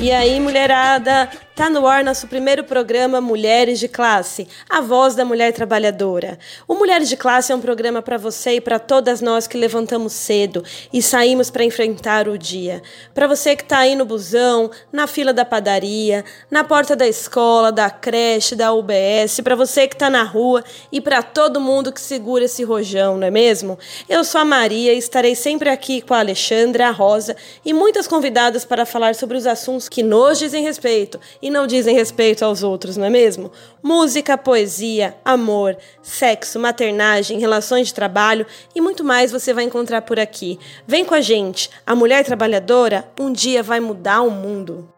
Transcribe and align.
E 0.00 0.12
aí, 0.12 0.38
mulherada, 0.40 1.28
Tá 1.58 1.68
no 1.68 1.88
ar 1.88 2.04
nosso 2.04 2.28
primeiro 2.28 2.62
programa 2.62 3.20
Mulheres 3.20 3.80
de 3.80 3.88
Classe, 3.88 4.46
a 4.70 4.80
voz 4.80 5.16
da 5.16 5.24
mulher 5.24 5.52
trabalhadora. 5.52 6.38
O 6.68 6.76
Mulheres 6.76 7.08
de 7.08 7.16
Classe 7.16 7.50
é 7.50 7.54
um 7.56 7.60
programa 7.60 8.00
para 8.00 8.16
você 8.16 8.52
e 8.52 8.60
para 8.60 8.78
todas 8.78 9.20
nós 9.20 9.48
que 9.48 9.58
levantamos 9.58 10.12
cedo 10.12 10.62
e 10.92 11.02
saímos 11.02 11.50
para 11.50 11.64
enfrentar 11.64 12.28
o 12.28 12.38
dia. 12.38 12.80
Para 13.12 13.26
você 13.26 13.56
que 13.56 13.64
está 13.64 13.78
aí 13.78 13.96
no 13.96 14.04
busão, 14.04 14.70
na 14.92 15.08
fila 15.08 15.32
da 15.32 15.44
padaria, 15.44 16.24
na 16.48 16.62
porta 16.62 16.94
da 16.94 17.08
escola, 17.08 17.72
da 17.72 17.90
creche, 17.90 18.54
da 18.54 18.72
UBS, 18.72 19.40
para 19.42 19.56
você 19.56 19.88
que 19.88 19.96
está 19.96 20.08
na 20.08 20.22
rua 20.22 20.62
e 20.92 21.00
para 21.00 21.24
todo 21.24 21.60
mundo 21.60 21.92
que 21.92 22.00
segura 22.00 22.44
esse 22.44 22.62
rojão, 22.62 23.18
não 23.18 23.26
é 23.26 23.32
mesmo? 23.32 23.76
Eu 24.08 24.22
sou 24.22 24.40
a 24.40 24.44
Maria 24.44 24.94
e 24.94 24.98
estarei 24.98 25.34
sempre 25.34 25.68
aqui 25.68 26.02
com 26.02 26.14
a 26.14 26.20
Alexandra, 26.20 26.86
a 26.86 26.92
Rosa 26.92 27.34
e 27.64 27.74
muitas 27.74 28.06
convidadas 28.06 28.64
para 28.64 28.86
falar 28.86 29.16
sobre 29.16 29.36
os 29.36 29.44
assuntos 29.44 29.88
que 29.88 30.04
nos 30.04 30.38
dizem 30.38 30.62
respeito 30.62 31.18
e 31.48 31.50
não 31.50 31.66
dizem 31.66 31.94
respeito 31.94 32.44
aos 32.44 32.62
outros, 32.62 32.98
não 32.98 33.06
é 33.06 33.10
mesmo? 33.10 33.50
Música, 33.82 34.36
poesia, 34.36 35.16
amor, 35.24 35.78
sexo, 36.02 36.60
maternagem, 36.60 37.38
relações 37.38 37.86
de 37.86 37.94
trabalho 37.94 38.44
e 38.74 38.82
muito 38.82 39.02
mais 39.02 39.32
você 39.32 39.54
vai 39.54 39.64
encontrar 39.64 40.02
por 40.02 40.20
aqui. 40.20 40.58
Vem 40.86 41.06
com 41.06 41.14
a 41.14 41.22
gente, 41.22 41.70
a 41.86 41.94
mulher 41.94 42.22
trabalhadora 42.22 43.10
um 43.18 43.32
dia 43.32 43.62
vai 43.62 43.80
mudar 43.80 44.20
o 44.20 44.30
mundo. 44.30 44.92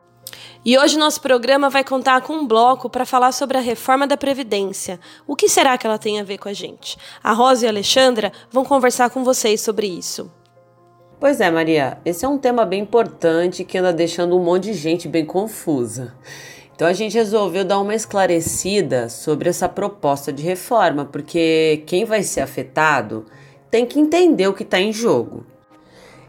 E 0.64 0.76
hoje 0.76 0.98
nosso 0.98 1.20
programa 1.20 1.70
vai 1.70 1.84
contar 1.84 2.20
com 2.22 2.32
um 2.32 2.46
bloco 2.48 2.90
para 2.90 3.06
falar 3.06 3.30
sobre 3.30 3.56
a 3.56 3.60
reforma 3.60 4.04
da 4.04 4.16
Previdência. 4.16 4.98
O 5.28 5.36
que 5.36 5.48
será 5.48 5.78
que 5.78 5.86
ela 5.86 5.98
tem 5.98 6.18
a 6.18 6.24
ver 6.24 6.38
com 6.38 6.48
a 6.48 6.52
gente? 6.52 6.98
A 7.22 7.32
Rosa 7.32 7.64
e 7.64 7.68
a 7.68 7.70
Alexandra 7.70 8.32
vão 8.50 8.64
conversar 8.64 9.08
com 9.10 9.22
vocês 9.22 9.60
sobre 9.60 9.86
isso. 9.86 10.39
Pois 11.20 11.38
é, 11.38 11.50
Maria, 11.50 11.98
esse 12.02 12.24
é 12.24 12.28
um 12.28 12.38
tema 12.38 12.64
bem 12.64 12.80
importante 12.80 13.62
que 13.62 13.76
anda 13.76 13.92
deixando 13.92 14.34
um 14.34 14.42
monte 14.42 14.64
de 14.64 14.72
gente 14.72 15.06
bem 15.06 15.22
confusa. 15.22 16.14
Então 16.74 16.88
a 16.88 16.94
gente 16.94 17.12
resolveu 17.12 17.62
dar 17.62 17.78
uma 17.78 17.94
esclarecida 17.94 19.10
sobre 19.10 19.50
essa 19.50 19.68
proposta 19.68 20.32
de 20.32 20.42
reforma, 20.42 21.04
porque 21.04 21.82
quem 21.86 22.06
vai 22.06 22.22
ser 22.22 22.40
afetado 22.40 23.26
tem 23.70 23.84
que 23.84 24.00
entender 24.00 24.48
o 24.48 24.54
que 24.54 24.62
está 24.62 24.80
em 24.80 24.94
jogo. 24.94 25.44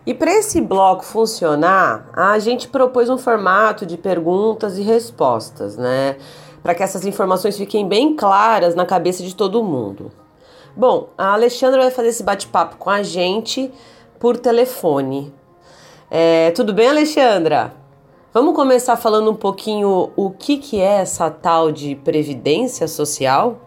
E 0.06 0.14
para 0.14 0.34
esse 0.34 0.59
bloco 0.59 1.06
funcionar, 1.06 2.09
a 2.14 2.38
gente 2.38 2.67
propôs 2.67 3.09
um 3.09 3.17
formato 3.17 3.86
de 3.86 3.97
perguntas 3.97 4.78
e 4.78 4.81
respostas, 4.81 5.78
né? 5.78 6.17
Para 6.62 6.75
que 6.75 6.84
essas 6.84 7.06
informações 7.06 7.58
fiquem 7.58 7.88
bem 7.88 8.14
claras 8.14 8.75
na 8.75 8.86
cabeça 8.86 9.23
de 9.23 9.34
todo 9.34 9.64
mundo. 9.64 10.12
Bom, 10.75 11.08
a 11.17 11.31
Alexandra 11.31 11.81
vai 11.81 11.92
fazer 11.92 12.09
esse 12.09 12.23
bate-papo 12.23 12.75
com 12.75 12.89
a 12.89 13.03
gente 13.03 13.72
por 14.22 14.38
telefone. 14.38 15.33
É, 16.09 16.52
tudo 16.52 16.73
bem, 16.73 16.88
Alexandra? 16.88 17.73
Vamos 18.31 18.55
começar 18.55 18.95
falando 18.95 19.31
um 19.31 19.36
pouquinho 19.36 20.13
o 20.16 20.30
que, 20.30 20.58
que 20.58 20.80
é 20.80 21.02
essa 21.02 21.31
tal 21.31 21.72
de 21.72 21.95
previdência 21.95 22.88
social? 22.88 23.59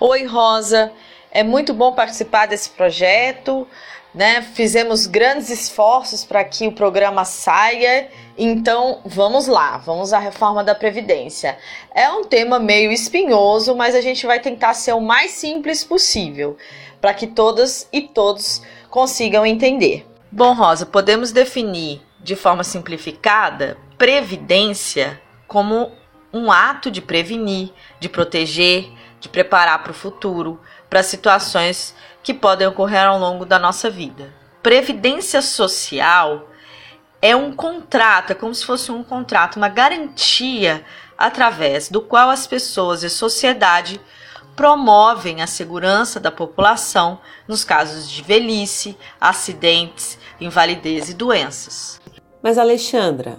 Oi, 0.00 0.24
Rosa. 0.24 0.90
É 1.30 1.44
muito 1.44 1.74
bom 1.74 1.92
participar 1.92 2.46
desse 2.46 2.70
projeto. 2.70 3.68
Né? 4.14 4.40
Fizemos 4.40 5.06
grandes 5.06 5.50
esforços 5.50 6.24
para 6.24 6.42
que 6.42 6.66
o 6.66 6.72
programa 6.72 7.26
saia. 7.26 8.08
Então, 8.38 9.00
vamos 9.04 9.46
lá, 9.46 9.76
vamos 9.76 10.14
à 10.14 10.18
reforma 10.18 10.64
da 10.64 10.74
Previdência. 10.74 11.58
É 11.94 12.08
um 12.08 12.24
tema 12.24 12.58
meio 12.58 12.90
espinhoso, 12.90 13.76
mas 13.76 13.94
a 13.94 14.00
gente 14.00 14.26
vai 14.26 14.40
tentar 14.40 14.72
ser 14.72 14.94
o 14.94 15.00
mais 15.00 15.32
simples 15.32 15.84
possível, 15.84 16.56
para 17.00 17.12
que 17.12 17.26
todas 17.26 17.86
e 17.92 18.00
todos 18.00 18.62
consigam 18.90 19.44
entender. 19.44 20.06
Bom, 20.30 20.52
Rosa, 20.52 20.84
podemos 20.84 21.32
definir 21.32 22.02
de 22.20 22.36
forma 22.36 22.64
simplificada 22.64 23.78
previdência 23.96 25.20
como 25.46 25.92
um 26.32 26.52
ato 26.52 26.90
de 26.90 27.00
prevenir, 27.00 27.72
de 27.98 28.08
proteger, 28.08 28.90
de 29.18 29.28
preparar 29.28 29.82
para 29.82 29.90
o 29.90 29.94
futuro, 29.94 30.60
para 30.88 31.02
situações 31.02 31.94
que 32.22 32.34
podem 32.34 32.66
ocorrer 32.66 33.04
ao 33.04 33.18
longo 33.18 33.44
da 33.44 33.58
nossa 33.58 33.88
vida. 33.90 34.32
Previdência 34.62 35.40
social 35.40 36.48
é 37.20 37.34
um 37.34 37.52
contrato, 37.52 38.32
é 38.32 38.34
como 38.34 38.54
se 38.54 38.64
fosse 38.64 38.92
um 38.92 39.02
contrato, 39.02 39.56
uma 39.56 39.68
garantia 39.68 40.84
através 41.16 41.88
do 41.88 42.00
qual 42.00 42.30
as 42.30 42.46
pessoas 42.46 43.02
e 43.02 43.06
a 43.06 43.10
sociedade 43.10 44.00
promovem 44.58 45.40
a 45.40 45.46
segurança 45.46 46.18
da 46.18 46.32
população 46.32 47.20
nos 47.46 47.62
casos 47.62 48.10
de 48.10 48.20
velhice, 48.22 48.98
acidentes, 49.20 50.18
invalidez 50.40 51.08
e 51.08 51.14
doenças. 51.14 52.00
Mas, 52.42 52.58
Alexandra, 52.58 53.38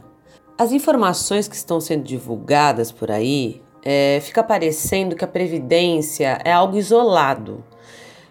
as 0.57 0.71
informações 0.71 1.45
que 1.45 1.57
estão 1.57 1.81
sendo 1.81 2.05
divulgadas 2.05 2.89
por 2.89 3.11
aí 3.11 3.61
é, 3.83 4.21
fica 4.21 4.41
parecendo 4.41 5.13
que 5.13 5.25
a 5.25 5.27
previdência 5.27 6.39
é 6.45 6.53
algo 6.53 6.77
isolado. 6.77 7.65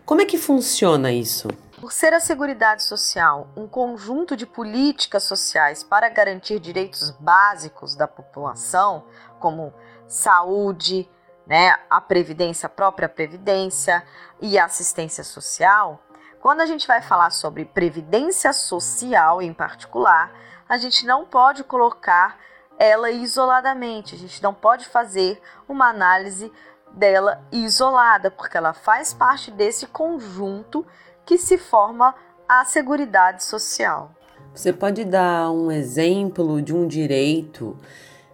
Como 0.06 0.22
é 0.22 0.25
que 0.25 0.38
funciona 0.38 1.12
isso? 1.12 1.49
Por 1.78 1.93
ser 1.93 2.15
a 2.15 2.20
Seguridade 2.20 2.84
Social 2.84 3.49
um 3.55 3.69
conjunto 3.69 4.34
de 4.34 4.47
políticas 4.47 5.25
sociais 5.25 5.82
para 5.82 6.09
garantir 6.09 6.59
direitos 6.59 7.10
básicos 7.20 7.94
da 7.94 8.09
população, 8.09 9.05
como 9.38 9.75
saúde, 10.06 11.06
né, 11.48 11.75
a 11.88 12.00
previdência, 12.00 12.66
a 12.66 12.70
própria 12.70 13.09
previdência 13.09 14.04
e 14.41 14.59
a 14.59 14.66
assistência 14.66 15.25
social, 15.25 16.00
quando 16.41 16.60
a 16.60 16.66
gente 16.66 16.86
vai 16.86 17.00
falar 17.00 17.31
sobre 17.31 17.64
previdência 17.64 18.53
social 18.53 19.41
em 19.41 19.53
particular, 19.53 20.31
a 20.69 20.76
gente 20.76 21.06
não 21.06 21.25
pode 21.25 21.64
colocar 21.64 22.38
ela 22.78 23.10
isoladamente, 23.10 24.14
a 24.14 24.19
gente 24.19 24.42
não 24.42 24.54
pode 24.54 24.87
fazer 24.87 25.41
uma 25.66 25.88
análise 25.88 26.53
dela 26.92 27.42
isolada, 27.50 28.31
porque 28.31 28.56
ela 28.56 28.72
faz 28.72 29.12
parte 29.12 29.50
desse 29.50 29.87
conjunto 29.87 30.87
que 31.25 31.38
se 31.38 31.58
forma 31.58 32.14
a 32.48 32.64
Seguridade 32.64 33.42
Social. 33.42 34.12
Você 34.54 34.72
pode 34.72 35.04
dar 35.04 35.50
um 35.50 35.70
exemplo 35.70 36.62
de 36.62 36.75
um 36.75 36.87
direito 36.87 37.76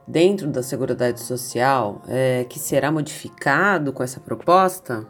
dentro 0.06 0.48
da 0.48 0.62
Seguridade 0.62 1.20
Social 1.20 2.03
é, 2.09 2.44
que 2.44 2.59
será 2.59 2.91
modificado 2.91 3.92
com 3.92 4.03
essa 4.03 4.20
proposta? 4.20 5.06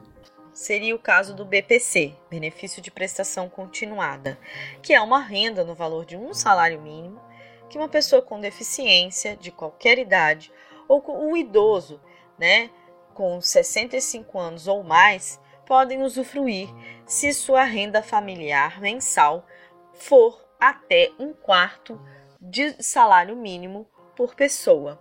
Seria 0.52 0.94
o 0.94 0.98
caso 0.98 1.34
do 1.34 1.44
BPC, 1.44 2.14
Benefício 2.30 2.80
de 2.80 2.90
Prestação 2.90 3.48
Continuada, 3.48 4.38
que 4.80 4.94
é 4.94 5.00
uma 5.00 5.20
renda 5.20 5.64
no 5.64 5.74
valor 5.74 6.04
de 6.04 6.16
um 6.16 6.32
salário 6.32 6.80
mínimo 6.80 7.20
que 7.68 7.76
uma 7.76 7.88
pessoa 7.88 8.22
com 8.22 8.38
deficiência 8.38 9.36
de 9.36 9.50
qualquer 9.50 9.98
idade 9.98 10.52
ou 10.86 11.02
um 11.08 11.36
idoso, 11.36 12.00
né, 12.38 12.70
com 13.14 13.40
65 13.40 14.38
anos 14.38 14.68
ou 14.68 14.84
mais, 14.84 15.40
podem 15.66 16.02
usufruir 16.02 16.68
se 17.04 17.32
sua 17.32 17.64
renda 17.64 18.02
familiar 18.02 18.80
mensal 18.80 19.44
for 19.92 20.44
até 20.60 21.10
um 21.18 21.32
quarto 21.32 22.00
de 22.40 22.80
salário 22.82 23.36
mínimo 23.36 23.88
por 24.16 24.34
pessoa. 24.34 24.98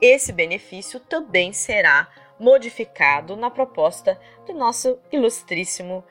Esse 0.00 0.32
benefício 0.32 0.98
também 0.98 1.52
será 1.52 2.08
modificado 2.38 3.36
na 3.36 3.50
proposta 3.50 4.18
do 4.46 4.52
nosso 4.52 4.98
ilustríssimo 5.12 6.04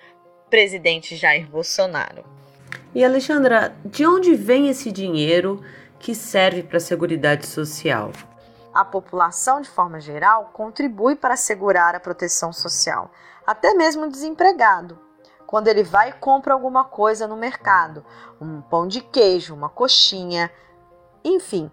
presidente 0.49 1.15
Jair 1.15 1.47
Bolsonaro. 1.49 2.23
E 2.93 3.03
Alexandra, 3.03 3.75
de 3.85 4.05
onde 4.05 4.35
vem 4.35 4.69
esse 4.69 4.91
dinheiro 4.91 5.63
que 5.99 6.15
serve 6.15 6.63
para 6.63 6.77
a 6.77 6.81
Seguridade 6.81 7.47
Social? 7.47 8.11
A 8.73 8.85
população, 8.85 9.61
de 9.61 9.69
forma 9.69 9.99
geral, 9.99 10.51
contribui 10.53 11.15
para 11.15 11.33
assegurar 11.33 11.95
a 11.95 11.99
proteção 11.99 12.53
social, 12.53 13.11
até 13.45 13.73
mesmo 13.73 14.05
o 14.05 14.09
desempregado. 14.09 14.97
Quando 15.45 15.67
ele 15.67 15.83
vai 15.83 16.09
e 16.09 16.13
compra 16.13 16.53
alguma 16.53 16.85
coisa 16.85 17.27
no 17.27 17.35
mercado, 17.35 18.05
um 18.39 18.61
pão 18.61 18.87
de 18.87 19.01
queijo, 19.01 19.53
uma 19.53 19.67
coxinha, 19.67 20.49
enfim, 21.23 21.69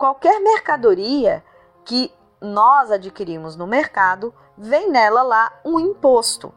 qualquer 0.00 0.40
mercadoria 0.40 1.44
que 1.84 2.10
nós 2.40 2.90
adquirimos 2.90 3.54
no 3.54 3.66
mercado, 3.66 4.34
vem 4.56 4.90
nela 4.90 5.22
lá 5.22 5.60
um 5.62 5.78
imposto. 5.78 6.54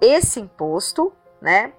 Esse 0.00 0.40
imposto, 0.40 1.12
né, 1.40 1.72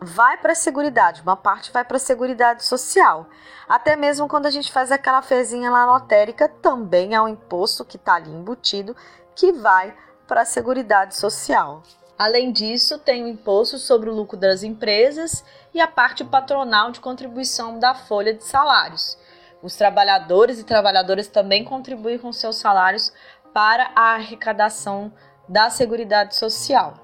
vai 0.00 0.36
para 0.36 0.52
a 0.52 0.54
seguridade, 0.54 1.20
uma 1.22 1.36
parte 1.36 1.72
vai 1.72 1.84
para 1.84 1.96
a 1.96 2.00
seguridade 2.00 2.64
social. 2.64 3.26
Até 3.68 3.96
mesmo 3.96 4.28
quando 4.28 4.46
a 4.46 4.50
gente 4.50 4.70
faz 4.70 4.92
aquela 4.92 5.20
fezinha 5.20 5.68
lá 5.68 5.84
lotérica, 5.84 6.48
também 6.48 7.16
é 7.16 7.20
um 7.20 7.26
imposto 7.26 7.84
que 7.84 7.96
está 7.96 8.14
ali 8.14 8.30
embutido 8.30 8.94
que 9.34 9.50
vai 9.50 9.92
para 10.28 10.42
a 10.42 10.46
seguridade 10.46 11.16
social. 11.16 11.82
Além 12.16 12.52
disso, 12.52 13.00
tem 13.00 13.24
o 13.24 13.28
imposto 13.28 13.78
sobre 13.78 14.08
o 14.08 14.14
lucro 14.14 14.36
das 14.36 14.62
empresas 14.62 15.44
e 15.74 15.80
a 15.80 15.88
parte 15.88 16.22
patronal 16.22 16.92
de 16.92 17.00
contribuição 17.00 17.80
da 17.80 17.96
folha 17.96 18.32
de 18.32 18.44
salários. 18.44 19.18
Os 19.62 19.76
trabalhadores 19.76 20.58
e 20.58 20.64
trabalhadoras 20.64 21.28
também 21.28 21.62
contribuem 21.64 22.18
com 22.18 22.32
seus 22.32 22.56
salários 22.56 23.12
para 23.54 23.90
a 23.94 24.14
arrecadação 24.14 25.12
da 25.48 25.70
Seguridade 25.70 26.34
Social. 26.34 26.94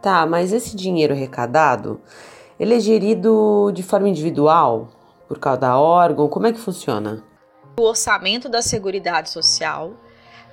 Tá, 0.00 0.24
mas 0.24 0.52
esse 0.52 0.76
dinheiro 0.76 1.14
arrecadado, 1.14 2.00
ele 2.60 2.76
é 2.76 2.80
gerido 2.80 3.72
de 3.72 3.82
forma 3.82 4.08
individual, 4.08 4.90
por 5.26 5.38
cada 5.38 5.78
órgão? 5.78 6.28
Como 6.28 6.46
é 6.46 6.52
que 6.52 6.58
funciona? 6.58 7.24
O 7.78 7.82
orçamento 7.82 8.48
da 8.48 8.62
Seguridade 8.62 9.30
Social 9.30 9.94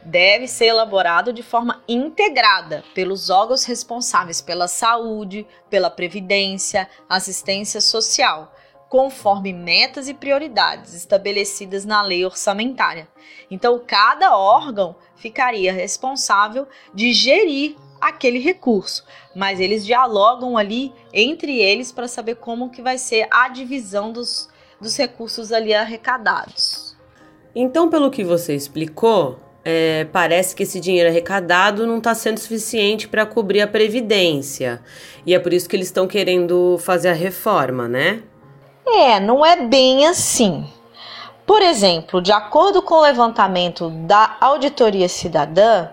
deve 0.03 0.47
ser 0.47 0.67
elaborado 0.67 1.31
de 1.31 1.43
forma 1.43 1.83
integrada 1.87 2.83
pelos 2.95 3.29
órgãos 3.29 3.65
responsáveis 3.65 4.41
pela 4.41 4.67
saúde, 4.67 5.45
pela 5.69 5.91
previdência, 5.91 6.89
assistência 7.07 7.79
social, 7.79 8.51
conforme 8.91 9.53
metas 9.53 10.09
e 10.09 10.13
prioridades 10.13 10.93
estabelecidas 10.93 11.85
na 11.85 12.01
lei 12.01 12.25
orçamentária. 12.25 13.07
Então, 13.49 13.81
cada 13.87 14.37
órgão 14.37 14.97
ficaria 15.15 15.71
responsável 15.71 16.67
de 16.93 17.13
gerir 17.13 17.77
aquele 18.01 18.37
recurso, 18.37 19.05
mas 19.33 19.61
eles 19.61 19.85
dialogam 19.85 20.57
ali 20.57 20.91
entre 21.13 21.57
eles 21.57 21.89
para 21.89 22.05
saber 22.05 22.35
como 22.35 22.69
que 22.69 22.81
vai 22.81 22.97
ser 22.97 23.29
a 23.31 23.47
divisão 23.47 24.11
dos, 24.11 24.49
dos 24.81 24.97
recursos 24.97 25.53
ali 25.53 25.73
arrecadados. 25.73 26.97
Então, 27.55 27.89
pelo 27.89 28.11
que 28.11 28.25
você 28.25 28.53
explicou, 28.55 29.39
é, 29.63 30.03
parece 30.11 30.53
que 30.53 30.63
esse 30.63 30.81
dinheiro 30.81 31.07
arrecadado 31.07 31.87
não 31.87 31.99
está 31.99 32.13
sendo 32.13 32.39
suficiente 32.39 33.07
para 33.07 33.25
cobrir 33.25 33.61
a 33.61 33.67
previdência. 33.67 34.81
E 35.25 35.33
é 35.33 35.39
por 35.39 35.53
isso 35.53 35.69
que 35.69 35.77
eles 35.77 35.87
estão 35.87 36.09
querendo 36.09 36.77
fazer 36.79 37.07
a 37.07 37.13
reforma, 37.13 37.87
né? 37.87 38.23
É, 38.93 39.19
não 39.19 39.45
é 39.45 39.55
bem 39.55 40.05
assim. 40.05 40.65
Por 41.45 41.61
exemplo, 41.61 42.21
de 42.21 42.31
acordo 42.31 42.81
com 42.81 42.95
o 42.95 43.01
levantamento 43.01 43.89
da 43.89 44.37
Auditoria 44.39 45.07
Cidadã, 45.07 45.89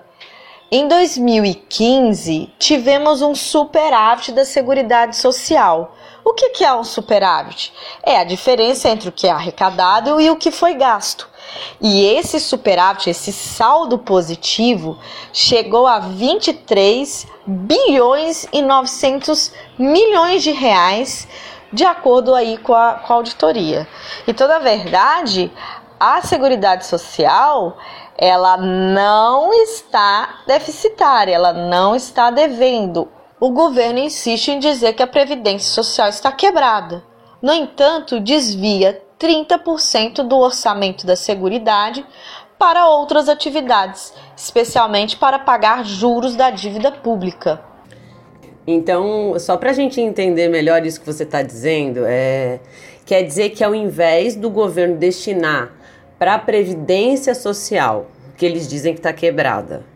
em 0.70 0.86
2015 0.86 2.52
tivemos 2.58 3.22
um 3.22 3.34
superávit 3.34 4.32
da 4.32 4.44
Seguridade 4.44 5.16
Social. 5.16 5.96
O 6.24 6.34
que 6.34 6.62
é 6.62 6.74
um 6.74 6.84
superávit? 6.84 7.72
É 8.02 8.18
a 8.18 8.24
diferença 8.24 8.90
entre 8.90 9.08
o 9.08 9.12
que 9.12 9.26
é 9.26 9.30
arrecadado 9.30 10.20
e 10.20 10.28
o 10.28 10.36
que 10.36 10.50
foi 10.50 10.74
gasto. 10.74 11.26
E 11.80 12.04
esse 12.04 12.38
superávit, 12.38 13.08
esse 13.08 13.32
saldo 13.32 13.96
positivo, 13.96 14.98
chegou 15.32 15.86
a 15.86 16.00
23 16.00 17.26
bilhões 17.46 18.46
e 18.52 18.60
900 18.60 19.52
milhões 19.78 20.42
de 20.42 20.50
reais, 20.50 21.26
de 21.72 21.84
acordo 21.84 22.34
aí 22.34 22.56
com 22.58 22.74
a, 22.74 22.94
com 22.94 23.12
a 23.12 23.16
auditoria. 23.16 23.86
Então, 24.26 24.48
verdade, 24.58 25.52
a 25.98 26.22
Seguridade 26.22 26.86
Social 26.86 27.76
ela 28.16 28.56
não 28.56 29.54
está 29.54 30.40
deficitária, 30.44 31.32
ela 31.32 31.52
não 31.52 31.94
está 31.94 32.30
devendo. 32.30 33.08
O 33.38 33.52
governo 33.52 34.00
insiste 34.00 34.48
em 34.48 34.58
dizer 34.58 34.94
que 34.94 35.02
a 35.02 35.06
Previdência 35.06 35.72
Social 35.72 36.08
está 36.08 36.32
quebrada. 36.32 37.04
No 37.40 37.52
entanto, 37.52 38.18
desvia 38.18 39.00
30% 39.20 40.24
do 40.24 40.36
orçamento 40.36 41.06
da 41.06 41.14
Seguridade 41.14 42.04
para 42.58 42.88
outras 42.88 43.28
atividades, 43.28 44.12
especialmente 44.36 45.16
para 45.16 45.38
pagar 45.38 45.84
juros 45.84 46.34
da 46.34 46.50
dívida 46.50 46.90
pública. 46.90 47.67
Então, 48.70 49.34
só 49.38 49.56
para 49.56 49.70
a 49.70 49.72
gente 49.72 49.98
entender 49.98 50.46
melhor 50.46 50.84
isso 50.84 51.00
que 51.00 51.06
você 51.06 51.22
está 51.22 51.40
dizendo, 51.40 52.02
é, 52.04 52.60
quer 53.06 53.22
dizer 53.22 53.48
que 53.48 53.64
ao 53.64 53.74
invés 53.74 54.36
do 54.36 54.50
governo 54.50 54.98
destinar 54.98 55.72
para 56.18 56.34
a 56.34 56.38
Previdência 56.38 57.34
Social, 57.34 58.10
que 58.36 58.44
eles 58.44 58.68
dizem 58.68 58.92
que 58.92 58.98
está 58.98 59.10
quebrada, 59.10 59.86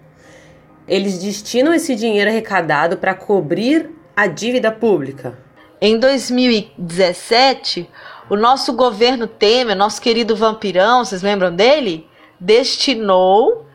eles 0.88 1.19
destinam 1.19 1.74
esse 1.74 1.94
dinheiro 1.94 2.30
arrecadado 2.30 2.96
para 2.96 3.14
cobrir 3.14 3.90
a 4.16 4.26
dívida 4.26 4.72
pública. 4.72 5.38
Em 5.78 5.98
2017, 5.98 7.86
o 8.30 8.36
nosso 8.36 8.72
governo 8.72 9.26
Temer, 9.26 9.76
nosso 9.76 10.00
querido 10.00 10.34
vampirão, 10.34 11.04
vocês 11.04 11.20
lembram 11.20 11.54
dele? 11.54 12.08
Destinou 12.40 13.66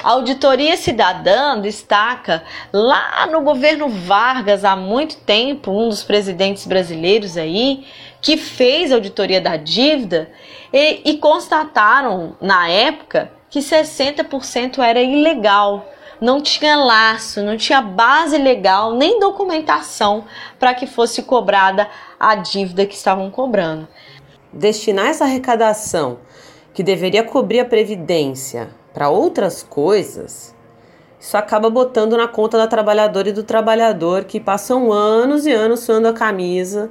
A 0.04 0.12
auditoria 0.12 0.76
cidadã 0.78 1.60
destaca 1.60 2.44
lá 2.74 3.28
no 3.28 3.42
governo 3.42 3.88
Vargas 3.88 4.66
há 4.66 4.76
muito 4.76 5.18
tempo, 5.18 5.72
um 5.72 5.90
dos 5.90 6.04
presidentes 6.04 6.66
brasileiros 6.66 7.38
aí, 7.38 7.86
que 8.20 8.36
fez 8.36 8.92
a 8.92 8.96
auditoria 8.96 9.40
da 9.40 9.58
dívida 9.58 10.32
e, 10.74 11.12
e 11.12 11.18
constataram 11.18 12.36
na 12.42 12.68
época 12.68 13.32
que 13.50 13.60
60% 13.60 14.80
era 14.80 15.02
ilegal 15.02 15.86
não 16.20 16.40
tinha 16.40 16.78
laço, 16.78 17.42
não 17.42 17.58
tinha 17.58 17.82
base 17.82 18.38
legal 18.38 18.94
nem 18.94 19.20
documentação 19.20 20.26
para 20.60 20.74
que 20.74 20.86
fosse 20.86 21.24
cobrada 21.24 21.88
a 22.20 22.36
dívida 22.36 22.86
que 22.86 22.94
estavam 22.94 23.32
cobrando. 23.32 23.88
Destinar 24.54 25.08
essa 25.08 25.26
arrecadação, 25.26 26.20
que 26.74 26.84
deveria 26.84 27.24
cobrir 27.24 27.60
a 27.60 27.66
previdência, 27.66 28.70
para 28.94 29.10
outras 29.10 29.64
coisas, 29.64 30.54
isso 31.20 31.38
acaba 31.38 31.70
botando 31.70 32.18
na 32.18 32.28
conta 32.28 32.58
da 32.58 32.66
trabalhadora 32.66 33.30
e 33.30 33.32
do 33.32 33.44
trabalhador 33.44 34.24
que 34.24 34.40
passam 34.40 34.92
anos 34.92 35.46
e 35.46 35.52
anos 35.52 35.82
suando 35.82 36.08
a 36.08 36.14
camisa 36.14 36.90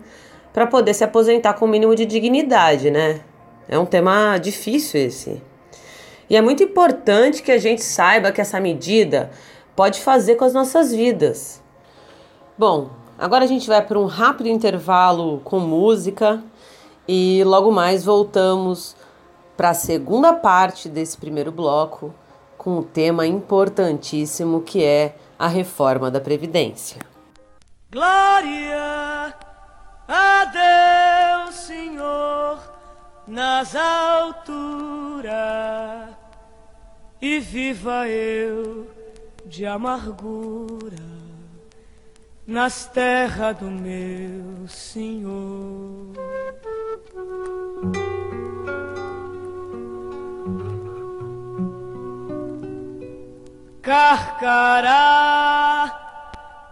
para 0.52 0.68
poder 0.68 0.94
se 0.94 1.02
aposentar 1.02 1.54
com 1.54 1.64
o 1.64 1.68
mínimo 1.68 1.96
de 1.96 2.06
dignidade, 2.06 2.90
né? 2.90 3.20
É 3.68 3.76
um 3.76 3.84
tema 3.84 4.38
difícil 4.38 5.00
esse. 5.00 5.42
E 6.28 6.36
é 6.36 6.40
muito 6.40 6.62
importante 6.62 7.42
que 7.42 7.50
a 7.50 7.58
gente 7.58 7.82
saiba 7.82 8.30
que 8.30 8.40
essa 8.40 8.60
medida 8.60 9.32
pode 9.74 10.00
fazer 10.00 10.36
com 10.36 10.44
as 10.44 10.52
nossas 10.52 10.92
vidas. 10.92 11.60
Bom, 12.56 12.90
agora 13.18 13.44
a 13.44 13.48
gente 13.48 13.66
vai 13.66 13.84
para 13.84 13.98
um 13.98 14.06
rápido 14.06 14.48
intervalo 14.48 15.40
com 15.42 15.58
música 15.58 16.40
e 17.08 17.42
logo 17.44 17.72
mais 17.72 18.04
voltamos 18.04 18.94
para 19.60 19.70
a 19.70 19.74
segunda 19.74 20.32
parte 20.32 20.88
desse 20.88 21.18
primeiro 21.18 21.52
bloco 21.52 22.14
com 22.56 22.78
um 22.78 22.82
tema 22.82 23.26
importantíssimo 23.26 24.62
que 24.62 24.82
é 24.82 25.14
a 25.38 25.46
reforma 25.48 26.10
da 26.10 26.18
Previdência. 26.18 27.02
Glória 27.92 29.34
a 30.08 31.44
Deus, 31.44 31.56
Senhor, 31.56 32.58
nas 33.26 33.76
alturas 33.76 35.28
e 37.20 37.38
viva 37.38 38.08
eu 38.08 38.88
de 39.44 39.66
amargura 39.66 40.96
nas 42.46 42.86
terras 42.86 43.58
do 43.58 43.66
meu 43.66 44.66
Senhor. 44.66 46.14
Carcará, 53.90 55.90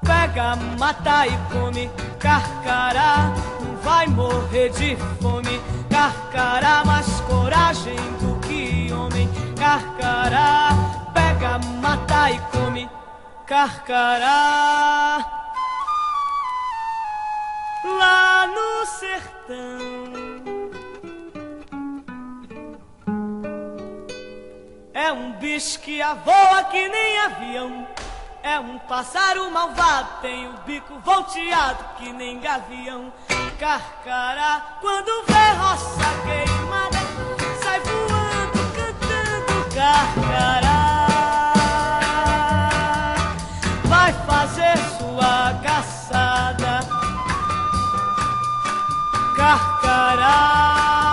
pega, 0.07 0.55
mata 0.79 1.27
e 1.27 1.37
come. 1.53 1.91
Carcará, 2.17 3.35
não 3.61 3.77
vai 3.79 4.07
morrer 4.07 4.69
de 4.69 4.95
fome. 5.21 5.61
Carcará, 5.91 6.85
mais 6.85 7.09
coragem 7.23 7.97
do 8.21 8.39
que 8.39 8.93
homem 8.93 9.29
carcará, 9.57 10.69
pega, 11.13 11.59
mata 11.83 12.31
e 12.31 12.39
come, 12.53 12.89
carcará. 13.49 15.19
Lá 17.85 18.47
no 18.47 18.87
sertão 18.87 20.28
é 24.99 25.13
um 25.13 25.31
bicho 25.31 25.79
que 25.79 26.01
voa 26.25 26.65
que 26.65 26.89
nem 26.89 27.19
avião. 27.21 27.87
É 28.43 28.59
um 28.59 28.79
pássaro 28.81 29.49
malvado, 29.49 30.09
tem 30.21 30.49
o 30.49 30.55
bico 30.67 30.99
volteado 30.99 31.85
que 31.97 32.13
nem 32.13 32.41
gavião. 32.41 33.13
Carcará, 33.61 34.79
quando 34.81 35.25
vê 35.27 35.53
roça 35.57 36.09
queimada, 36.25 36.99
sai 37.63 37.81
voando, 37.81 38.59
cantando 38.75 39.75
carcará. 39.75 41.07
Vai 43.85 44.13
fazer 44.13 44.77
sua 44.99 45.55
caçada, 45.63 46.81
carcará. 49.37 51.08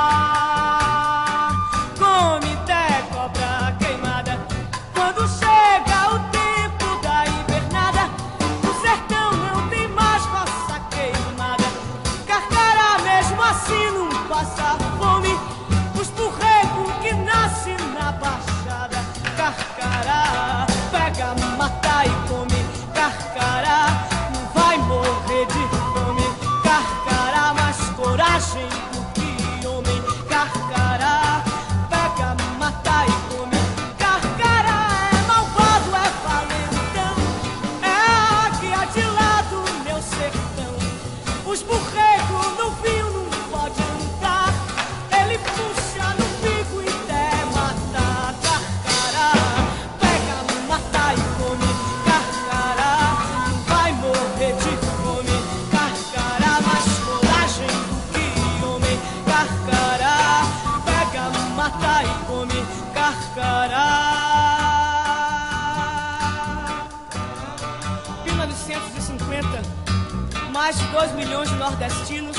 Nordestinos 71.66 72.38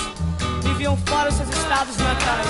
viviam 0.63 0.97
fora 0.99 1.29
dos 1.29 1.39
seus 1.39 1.49
estados 1.49 1.97
natais. 1.97 2.47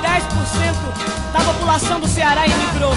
10% 0.00 1.32
da 1.32 1.40
população 1.40 1.98
do 1.98 2.06
Ceará 2.06 2.46
emigrou. 2.46 2.92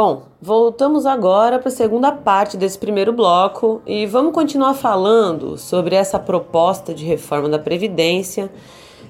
Bom, 0.00 0.28
voltamos 0.40 1.06
agora 1.06 1.58
para 1.58 1.70
a 1.70 1.72
segunda 1.72 2.12
parte 2.12 2.56
desse 2.56 2.78
primeiro 2.78 3.12
bloco 3.12 3.82
e 3.84 4.06
vamos 4.06 4.32
continuar 4.32 4.74
falando 4.74 5.58
sobre 5.58 5.96
essa 5.96 6.20
proposta 6.20 6.94
de 6.94 7.04
reforma 7.04 7.48
da 7.48 7.58
Previdência 7.58 8.48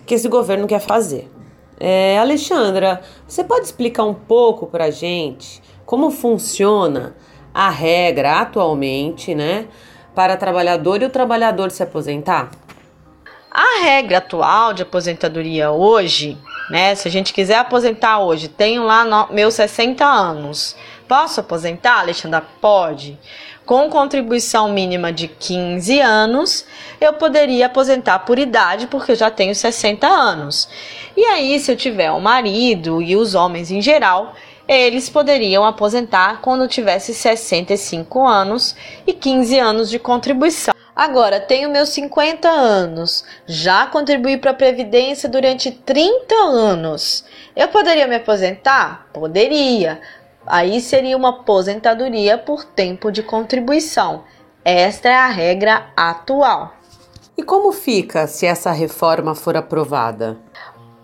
que 0.06 0.14
esse 0.14 0.26
governo 0.30 0.66
quer 0.66 0.80
fazer. 0.80 1.30
É, 1.78 2.18
Alexandra, 2.18 3.02
você 3.26 3.44
pode 3.44 3.66
explicar 3.66 4.04
um 4.04 4.14
pouco 4.14 4.66
para 4.66 4.84
a 4.84 4.90
gente 4.90 5.60
como 5.84 6.10
funciona 6.10 7.14
a 7.52 7.68
regra 7.68 8.40
atualmente, 8.40 9.34
né, 9.34 9.68
para 10.14 10.38
trabalhador 10.38 11.02
e 11.02 11.04
o 11.04 11.10
trabalhador 11.10 11.70
se 11.70 11.82
aposentar? 11.82 12.50
A 13.50 13.82
regra 13.82 14.16
atual 14.16 14.72
de 14.72 14.84
aposentadoria 14.84 15.70
hoje, 15.70 16.38
né? 16.70 16.94
Se 16.94 17.08
a 17.08 17.10
gente 17.10 17.32
quiser 17.32 17.58
aposentar 17.58 18.18
hoje, 18.20 18.48
tenho 18.48 18.84
lá 18.84 19.04
no, 19.04 19.32
meus 19.32 19.54
60 19.54 20.04
anos. 20.04 20.76
Posso 21.06 21.40
aposentar, 21.40 22.00
Alexandra? 22.00 22.42
Pode. 22.60 23.18
Com 23.64 23.90
contribuição 23.90 24.70
mínima 24.70 25.12
de 25.12 25.28
15 25.28 26.00
anos, 26.00 26.64
eu 27.00 27.12
poderia 27.14 27.66
aposentar 27.66 28.20
por 28.20 28.38
idade, 28.38 28.86
porque 28.86 29.12
eu 29.12 29.16
já 29.16 29.30
tenho 29.30 29.54
60 29.54 30.06
anos. 30.06 30.68
E 31.16 31.24
aí, 31.24 31.58
se 31.60 31.70
eu 31.70 31.76
tiver 31.76 32.10
um 32.10 32.20
marido 32.20 33.02
e 33.02 33.14
os 33.14 33.34
homens 33.34 33.70
em 33.70 33.82
geral, 33.82 34.34
eles 34.66 35.08
poderiam 35.08 35.64
aposentar 35.64 36.40
quando 36.40 36.68
tivesse 36.68 37.14
65 37.14 38.26
anos 38.26 38.76
e 39.06 39.12
15 39.12 39.58
anos 39.58 39.90
de 39.90 39.98
contribuição. 39.98 40.77
Agora, 40.98 41.38
tenho 41.38 41.70
meus 41.70 41.90
50 41.90 42.48
anos, 42.48 43.24
já 43.46 43.86
contribuí 43.86 44.36
para 44.36 44.50
a 44.50 44.54
Previdência 44.54 45.28
durante 45.28 45.70
30 45.70 46.34
anos. 46.34 47.24
Eu 47.54 47.68
poderia 47.68 48.08
me 48.08 48.16
aposentar? 48.16 49.06
Poderia. 49.12 50.00
Aí 50.44 50.80
seria 50.80 51.16
uma 51.16 51.28
aposentadoria 51.28 52.36
por 52.36 52.64
tempo 52.64 53.12
de 53.12 53.22
contribuição. 53.22 54.24
Esta 54.64 55.08
é 55.08 55.14
a 55.14 55.28
regra 55.28 55.86
atual. 55.96 56.72
E 57.36 57.44
como 57.44 57.70
fica 57.70 58.26
se 58.26 58.44
essa 58.44 58.72
reforma 58.72 59.36
for 59.36 59.56
aprovada? 59.56 60.36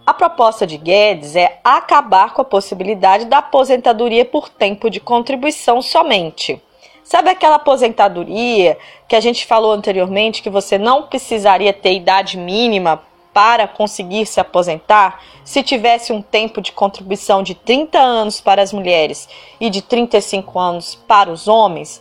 A 0.05 0.13
proposta 0.13 0.67
de 0.67 0.77
Guedes 0.77 1.37
é 1.37 1.61
acabar 1.63 2.35
com 2.35 2.43
a 2.43 2.45
possibilidade 2.45 3.27
da 3.27 3.39
aposentadoria 3.39 4.25
por 4.25 4.49
tempo 4.49 4.91
de 4.91 4.99
contribuição 4.99 5.81
somente. 5.81 6.61
Sabe 7.05 7.29
aquela 7.29 7.57
aposentadoria 7.57 8.79
que 9.07 9.15
a 9.15 9.21
gente 9.21 9.45
falou 9.45 9.73
anteriormente 9.73 10.43
que 10.43 10.49
você 10.49 10.79
não 10.79 11.03
precisaria 11.03 11.71
ter 11.71 11.93
idade 11.93 12.39
mínima 12.39 13.03
para 13.33 13.69
conseguir 13.69 14.25
se 14.25 14.41
aposentar 14.41 15.21
se 15.45 15.63
tivesse 15.63 16.15
um 16.15 16.23
tempo 16.23 16.63
de 16.63 16.73
contribuição 16.73 17.43
de 17.43 17.55
30 17.55 17.99
anos 17.99 18.41
para 18.41 18.63
as 18.63 18.73
mulheres 18.73 19.29
e 19.61 19.69
de 19.69 19.83
35 19.83 20.59
anos 20.59 20.95
para 21.07 21.31
os 21.31 21.47
homens? 21.47 22.01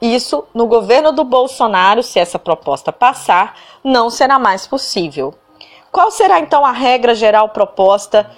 Isso, 0.00 0.44
no 0.52 0.66
governo 0.66 1.12
do 1.12 1.22
Bolsonaro, 1.22 2.02
se 2.02 2.18
essa 2.18 2.36
proposta 2.36 2.92
passar, 2.92 3.56
não 3.84 4.10
será 4.10 4.40
mais 4.40 4.66
possível. 4.66 5.32
Qual 5.92 6.10
será 6.10 6.40
então 6.40 6.66
a 6.66 6.72
regra 6.72 7.14
geral 7.14 7.50
proposta 7.50 8.28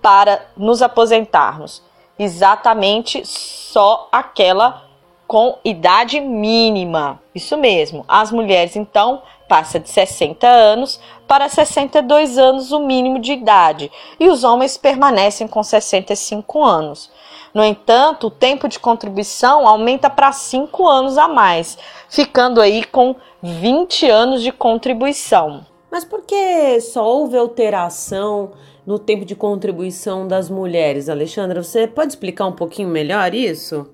para 0.00 0.46
nos 0.56 0.82
aposentarmos? 0.82 1.82
Exatamente 2.16 3.26
só 3.26 4.08
aquela 4.12 4.87
com 5.28 5.58
idade 5.62 6.18
mínima. 6.20 7.20
Isso 7.34 7.56
mesmo. 7.58 8.02
As 8.08 8.32
mulheres 8.32 8.74
então 8.74 9.22
passa 9.46 9.78
de 9.78 9.88
60 9.90 10.48
anos 10.48 10.98
para 11.26 11.48
62 11.48 12.38
anos 12.38 12.72
o 12.72 12.80
mínimo 12.80 13.18
de 13.18 13.32
idade 13.32 13.92
e 14.18 14.28
os 14.28 14.42
homens 14.42 14.78
permanecem 14.78 15.46
com 15.46 15.62
65 15.62 16.64
anos. 16.64 17.10
No 17.52 17.62
entanto, 17.62 18.28
o 18.28 18.30
tempo 18.30 18.68
de 18.68 18.78
contribuição 18.78 19.68
aumenta 19.68 20.08
para 20.08 20.32
5 20.32 20.86
anos 20.86 21.18
a 21.18 21.28
mais, 21.28 21.76
ficando 22.08 22.60
aí 22.60 22.82
com 22.84 23.14
20 23.42 24.08
anos 24.08 24.42
de 24.42 24.50
contribuição. 24.50 25.66
Mas 25.90 26.04
por 26.04 26.22
que 26.22 26.80
só 26.80 27.04
houve 27.04 27.36
alteração 27.36 28.52
no 28.86 28.98
tempo 28.98 29.24
de 29.24 29.34
contribuição 29.34 30.26
das 30.26 30.48
mulheres, 30.48 31.08
Alexandra? 31.08 31.62
Você 31.62 31.86
pode 31.86 32.12
explicar 32.12 32.46
um 32.46 32.52
pouquinho 32.52 32.88
melhor 32.88 33.34
isso? 33.34 33.86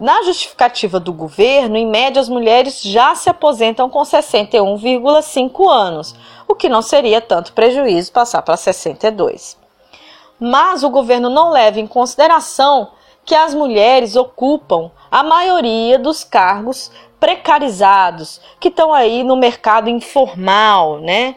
Na 0.00 0.22
justificativa 0.22 0.98
do 0.98 1.12
governo, 1.12 1.76
em 1.76 1.86
média, 1.86 2.22
as 2.22 2.28
mulheres 2.30 2.80
já 2.80 3.14
se 3.14 3.28
aposentam 3.28 3.90
com 3.90 4.00
61,5 4.00 5.68
anos, 5.70 6.14
o 6.48 6.54
que 6.54 6.70
não 6.70 6.80
seria 6.80 7.20
tanto 7.20 7.52
prejuízo 7.52 8.10
passar 8.10 8.40
para 8.40 8.56
62. 8.56 9.58
Mas 10.40 10.82
o 10.82 10.88
governo 10.88 11.28
não 11.28 11.50
leva 11.50 11.78
em 11.78 11.86
consideração 11.86 12.92
que 13.26 13.34
as 13.34 13.54
mulheres 13.54 14.16
ocupam 14.16 14.90
a 15.10 15.22
maioria 15.22 15.98
dos 15.98 16.24
cargos 16.24 16.90
precarizados 17.20 18.40
que 18.58 18.68
estão 18.68 18.94
aí 18.94 19.22
no 19.22 19.36
mercado 19.36 19.90
informal, 19.90 20.98
né? 21.00 21.34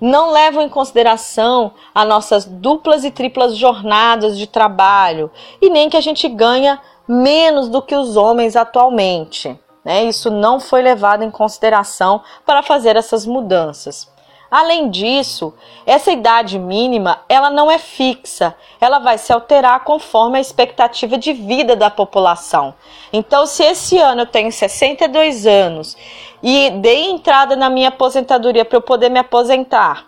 Não 0.00 0.30
levam 0.30 0.62
em 0.62 0.68
consideração 0.68 1.72
as 1.92 2.06
nossas 2.06 2.44
duplas 2.44 3.02
e 3.04 3.10
triplas 3.10 3.56
jornadas 3.56 4.38
de 4.38 4.46
trabalho 4.46 5.32
e 5.60 5.68
nem 5.68 5.90
que 5.90 5.96
a 5.96 6.00
gente 6.00 6.28
ganha 6.28 6.80
menos 7.06 7.68
do 7.68 7.82
que 7.82 7.94
os 7.94 8.16
homens 8.16 8.56
atualmente. 8.56 9.58
Né? 9.84 10.04
Isso 10.04 10.30
não 10.30 10.58
foi 10.58 10.82
levado 10.82 11.22
em 11.22 11.30
consideração 11.30 12.22
para 12.44 12.62
fazer 12.62 12.96
essas 12.96 13.26
mudanças. 13.26 14.12
Além 14.50 14.88
disso, 14.88 15.52
essa 15.84 16.12
idade 16.12 16.60
mínima, 16.60 17.22
ela 17.28 17.50
não 17.50 17.68
é 17.68 17.76
fixa, 17.76 18.54
ela 18.80 19.00
vai 19.00 19.18
se 19.18 19.32
alterar 19.32 19.82
conforme 19.82 20.38
a 20.38 20.40
expectativa 20.40 21.18
de 21.18 21.32
vida 21.32 21.74
da 21.74 21.90
população. 21.90 22.72
Então, 23.12 23.46
se 23.46 23.64
esse 23.64 23.98
ano 23.98 24.22
eu 24.22 24.26
tenho 24.26 24.52
62 24.52 25.44
anos 25.44 25.96
e 26.40 26.70
dei 26.70 27.10
entrada 27.10 27.56
na 27.56 27.68
minha 27.68 27.88
aposentadoria 27.88 28.64
para 28.64 28.78
eu 28.78 28.82
poder 28.82 29.08
me 29.08 29.18
aposentar, 29.18 30.06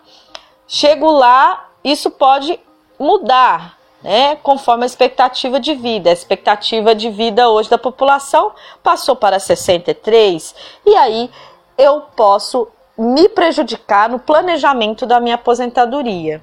chego 0.65 1.11
lá, 1.11 1.69
isso 1.83 2.09
pode 2.09 2.57
mudar, 2.97 3.76
né, 4.07 4.37
conforme 4.37 4.83
a 4.83 4.85
expectativa 4.85 5.59
de 5.59 5.75
vida. 5.75 6.09
A 6.09 6.13
expectativa 6.13 6.95
de 6.95 7.09
vida 7.09 7.49
hoje 7.49 7.69
da 7.69 7.77
população 7.77 8.53
passou 8.81 9.17
para 9.17 9.37
63 9.37 10.55
e 10.85 10.95
aí 10.95 11.29
eu 11.77 12.03
posso 12.15 12.69
me 12.97 13.27
prejudicar 13.27 14.09
no 14.09 14.17
planejamento 14.17 15.05
da 15.05 15.19
minha 15.19 15.35
aposentadoria. 15.35 16.41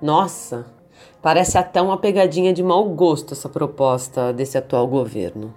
Nossa, 0.00 0.66
parece 1.22 1.56
até 1.56 1.80
uma 1.80 1.96
pegadinha 1.96 2.52
de 2.52 2.62
mau 2.62 2.84
gosto 2.84 3.32
essa 3.32 3.48
proposta 3.48 4.30
desse 4.30 4.58
atual 4.58 4.86
governo. 4.86 5.54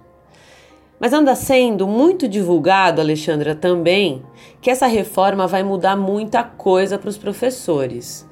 Mas 0.98 1.12
anda 1.12 1.34
sendo 1.34 1.86
muito 1.86 2.26
divulgado, 2.26 3.02
Alexandra, 3.02 3.54
também, 3.54 4.24
que 4.62 4.70
essa 4.70 4.86
reforma 4.86 5.46
vai 5.46 5.62
mudar 5.62 5.94
muita 5.94 6.42
coisa 6.42 6.98
para 6.98 7.10
os 7.10 7.18
professores, 7.18 8.26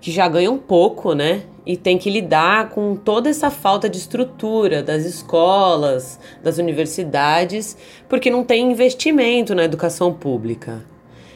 que 0.00 0.10
já 0.10 0.26
ganham 0.26 0.56
pouco, 0.56 1.12
né? 1.12 1.42
E 1.68 1.76
tem 1.76 1.98
que 1.98 2.08
lidar 2.08 2.70
com 2.70 2.96
toda 2.96 3.28
essa 3.28 3.50
falta 3.50 3.90
de 3.90 3.98
estrutura 3.98 4.82
das 4.82 5.04
escolas, 5.04 6.18
das 6.42 6.56
universidades, 6.56 7.76
porque 8.08 8.30
não 8.30 8.42
tem 8.42 8.72
investimento 8.72 9.54
na 9.54 9.64
educação 9.64 10.10
pública. 10.10 10.82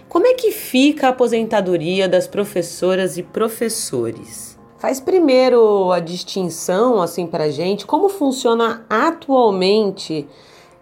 Como 0.08 0.26
é 0.26 0.32
que 0.32 0.50
fica 0.50 1.08
a 1.08 1.10
aposentadoria 1.10 2.08
das 2.08 2.26
professoras 2.26 3.18
e 3.18 3.22
professores? 3.22 4.58
Faz 4.78 5.00
primeiro 5.00 5.92
a 5.92 6.00
distinção 6.00 7.02
assim 7.02 7.26
para 7.26 7.50
gente 7.50 7.86
como 7.86 8.08
funciona 8.08 8.86
atualmente 8.88 10.26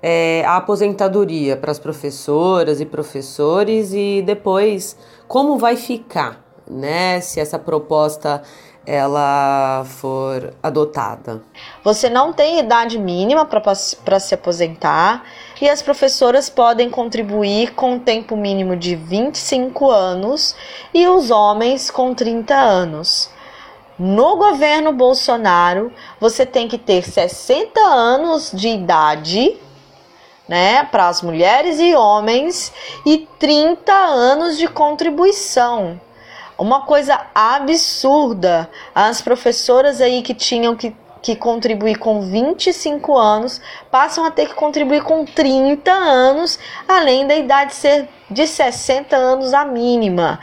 é, 0.00 0.45
a 0.47 0.59
aposentadoria 0.59 1.57
para 1.57 1.71
as 1.71 1.78
professoras 1.78 2.80
e 2.80 2.87
professores 2.87 3.92
e 3.92 4.23
depois 4.25 4.97
como 5.28 5.59
vai 5.59 5.76
ficar, 5.76 6.45
né? 6.69 7.21
Se 7.21 7.40
essa 7.40 7.59
proposta 7.59 8.42
ela 8.87 9.84
for 9.84 10.54
adotada. 10.62 11.42
Você 11.84 12.08
não 12.08 12.32
tem 12.32 12.58
idade 12.58 12.99
mínima 12.99 13.44
para 13.44 14.20
se 14.20 14.34
aposentar 14.34 15.25
e 15.60 15.68
as 15.68 15.82
professoras 15.82 16.49
podem 16.49 16.88
contribuir 16.88 17.75
com 17.75 17.99
tempo 17.99 18.37
mínimo 18.37 18.76
de 18.76 18.96
25 18.96 19.90
anos 19.90 20.56
e 20.94 21.06
os 21.06 21.30
homens 21.30 21.90
com 21.90 22.14
30 22.14 22.54
anos. 22.54 23.30
No 23.99 24.37
governo 24.37 24.92
Bolsonaro, 24.92 25.92
você 26.18 26.46
tem 26.46 26.66
que 26.66 26.78
ter 26.78 27.02
60 27.02 27.78
anos 27.80 28.50
de 28.50 28.68
idade, 28.68 29.58
né, 30.49 30.84
para 30.84 31.06
as 31.08 31.20
mulheres 31.20 31.78
e 31.78 31.94
homens 31.94 32.72
e 33.04 33.28
30 33.38 33.92
anos 33.92 34.56
de 34.56 34.66
contribuição 34.66 36.00
uma 36.61 36.83
coisa 36.83 37.19
absurda. 37.35 38.71
As 38.95 39.23
professoras 39.23 40.00
aí 40.00 40.23
que 40.23 40.35
tinham 40.35 40.76
que, 40.76 40.95
que 41.23 41.35
contribuir 41.35 41.97
com 41.97 42.21
25 42.21 43.17
anos 43.17 43.61
passam 43.90 44.25
a 44.25 44.31
ter 44.31 44.47
que 44.47 44.55
contribuir 44.55 45.02
com 45.02 45.25
30 45.25 45.90
anos, 45.90 46.59
além 46.87 47.26
da 47.26 47.35
idade 47.35 47.75
ser 47.75 48.09
de 48.31 48.47
60 48.47 49.17
anos 49.17 49.55
a 49.55 49.64
mínima. 49.64 50.38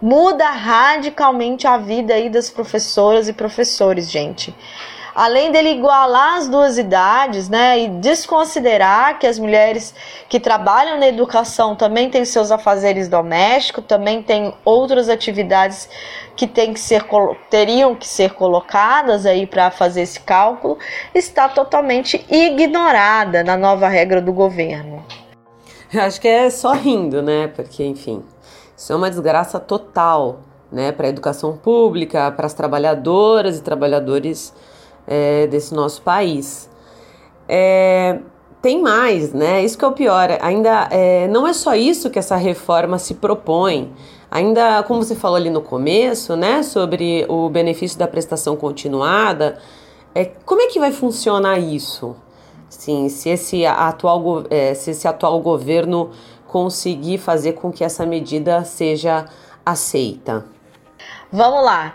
Muda 0.00 0.46
radicalmente 0.50 1.66
a 1.66 1.76
vida 1.76 2.14
aí 2.14 2.30
das 2.30 2.48
professoras 2.48 3.28
e 3.28 3.32
professores, 3.32 4.10
gente 4.10 4.54
além 5.16 5.50
dele 5.50 5.70
igualar 5.70 6.34
as 6.34 6.46
duas 6.46 6.76
idades, 6.76 7.48
né, 7.48 7.80
e 7.80 7.88
desconsiderar 7.88 9.18
que 9.18 9.26
as 9.26 9.38
mulheres 9.38 9.94
que 10.28 10.38
trabalham 10.38 11.00
na 11.00 11.08
educação 11.08 11.74
também 11.74 12.10
têm 12.10 12.26
seus 12.26 12.50
afazeres 12.50 13.08
domésticos, 13.08 13.82
também 13.86 14.22
têm 14.22 14.52
outras 14.62 15.08
atividades 15.08 15.88
que, 16.36 16.46
que 16.46 16.78
ser, 16.78 17.06
teriam 17.48 17.94
que 17.94 18.06
ser 18.06 18.34
colocadas 18.34 19.24
aí 19.24 19.46
para 19.46 19.70
fazer 19.70 20.02
esse 20.02 20.20
cálculo, 20.20 20.78
está 21.14 21.48
totalmente 21.48 22.22
ignorada 22.28 23.42
na 23.42 23.56
nova 23.56 23.88
regra 23.88 24.20
do 24.20 24.34
governo. 24.34 25.02
Eu 25.94 26.02
acho 26.02 26.20
que 26.20 26.28
é 26.28 26.50
só 26.50 26.72
rindo, 26.72 27.22
né? 27.22 27.46
Porque, 27.46 27.82
enfim, 27.82 28.22
isso 28.76 28.92
é 28.92 28.96
uma 28.96 29.08
desgraça 29.08 29.58
total, 29.58 30.40
né? 30.70 30.92
Para 30.92 31.06
a 31.06 31.08
educação 31.08 31.56
pública, 31.56 32.30
para 32.32 32.44
as 32.44 32.52
trabalhadoras 32.52 33.56
e 33.56 33.62
trabalhadores 33.62 34.52
é, 35.06 35.46
desse 35.46 35.74
nosso 35.74 36.02
país. 36.02 36.68
É, 37.48 38.18
tem 38.60 38.82
mais, 38.82 39.32
né? 39.32 39.64
Isso 39.64 39.78
que 39.78 39.84
é 39.84 39.88
o 39.88 39.92
pior. 39.92 40.28
Ainda 40.40 40.88
é, 40.90 41.28
não 41.28 41.46
é 41.46 41.52
só 41.52 41.74
isso 41.74 42.10
que 42.10 42.18
essa 42.18 42.36
reforma 42.36 42.98
se 42.98 43.14
propõe. 43.14 43.92
Ainda, 44.30 44.82
como 44.82 45.02
você 45.02 45.14
falou 45.14 45.36
ali 45.36 45.50
no 45.50 45.62
começo, 45.62 46.34
né, 46.34 46.62
sobre 46.62 47.24
o 47.28 47.48
benefício 47.48 47.98
da 47.98 48.08
prestação 48.08 48.56
continuada, 48.56 49.58
é, 50.14 50.24
como 50.24 50.62
é 50.62 50.66
que 50.66 50.80
vai 50.80 50.90
funcionar 50.90 51.58
isso? 51.58 52.16
Sim, 52.68 53.08
se 53.08 53.28
esse 53.28 53.64
atual, 53.64 54.44
é, 54.50 54.74
se 54.74 54.90
esse 54.90 55.06
atual 55.06 55.40
governo 55.40 56.10
conseguir 56.48 57.18
fazer 57.18 57.52
com 57.52 57.70
que 57.70 57.84
essa 57.84 58.04
medida 58.04 58.64
seja 58.64 59.26
aceita. 59.64 60.44
Vamos 61.30 61.64
lá. 61.64 61.94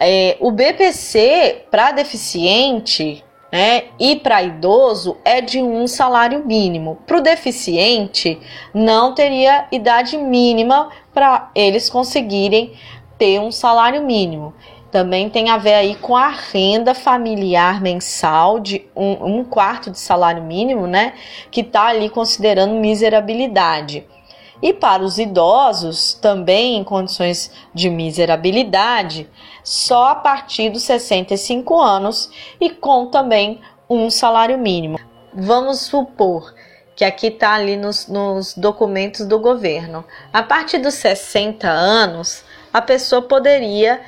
É, 0.00 0.38
o 0.40 0.50
BPC 0.50 1.66
para 1.70 1.92
deficiente 1.92 3.22
né, 3.52 3.84
e 3.98 4.16
para 4.16 4.42
idoso 4.42 5.18
é 5.24 5.40
de 5.40 5.60
um 5.60 5.86
salário 5.86 6.44
mínimo. 6.46 6.98
Para 7.06 7.18
o 7.18 7.22
deficiente, 7.22 8.38
não 8.72 9.14
teria 9.14 9.66
idade 9.70 10.16
mínima 10.16 10.88
para 11.12 11.50
eles 11.54 11.90
conseguirem 11.90 12.72
ter 13.18 13.38
um 13.40 13.50
salário 13.50 14.02
mínimo. 14.02 14.54
Também 14.90 15.28
tem 15.30 15.50
a 15.50 15.56
ver 15.56 15.74
aí 15.74 15.94
com 15.94 16.16
a 16.16 16.28
renda 16.28 16.94
familiar 16.94 17.80
mensal 17.80 18.58
de 18.58 18.86
um, 18.96 19.38
um 19.38 19.44
quarto 19.44 19.90
de 19.90 19.98
salário 19.98 20.42
mínimo, 20.42 20.86
né? 20.86 21.12
Que 21.50 21.60
está 21.60 21.86
ali 21.86 22.08
considerando 22.08 22.74
miserabilidade. 22.74 24.04
E 24.62 24.72
para 24.72 25.02
os 25.02 25.18
idosos, 25.18 26.14
também 26.14 26.76
em 26.76 26.84
condições 26.84 27.50
de 27.74 27.88
miserabilidade, 27.88 29.28
só 29.64 30.08
a 30.08 30.14
partir 30.14 30.70
dos 30.70 30.82
65 30.82 31.80
anos 31.80 32.30
e 32.60 32.70
com 32.70 33.06
também 33.06 33.60
um 33.88 34.10
salário 34.10 34.58
mínimo. 34.58 34.98
Vamos 35.32 35.80
supor 35.80 36.54
que 36.94 37.04
aqui 37.04 37.28
está 37.28 37.54
ali 37.54 37.76
nos, 37.76 38.08
nos 38.08 38.54
documentos 38.54 39.24
do 39.24 39.38
governo. 39.38 40.04
A 40.32 40.42
partir 40.42 40.78
dos 40.78 40.94
60 40.94 41.66
anos, 41.66 42.44
a 42.72 42.82
pessoa 42.82 43.22
poderia 43.22 44.00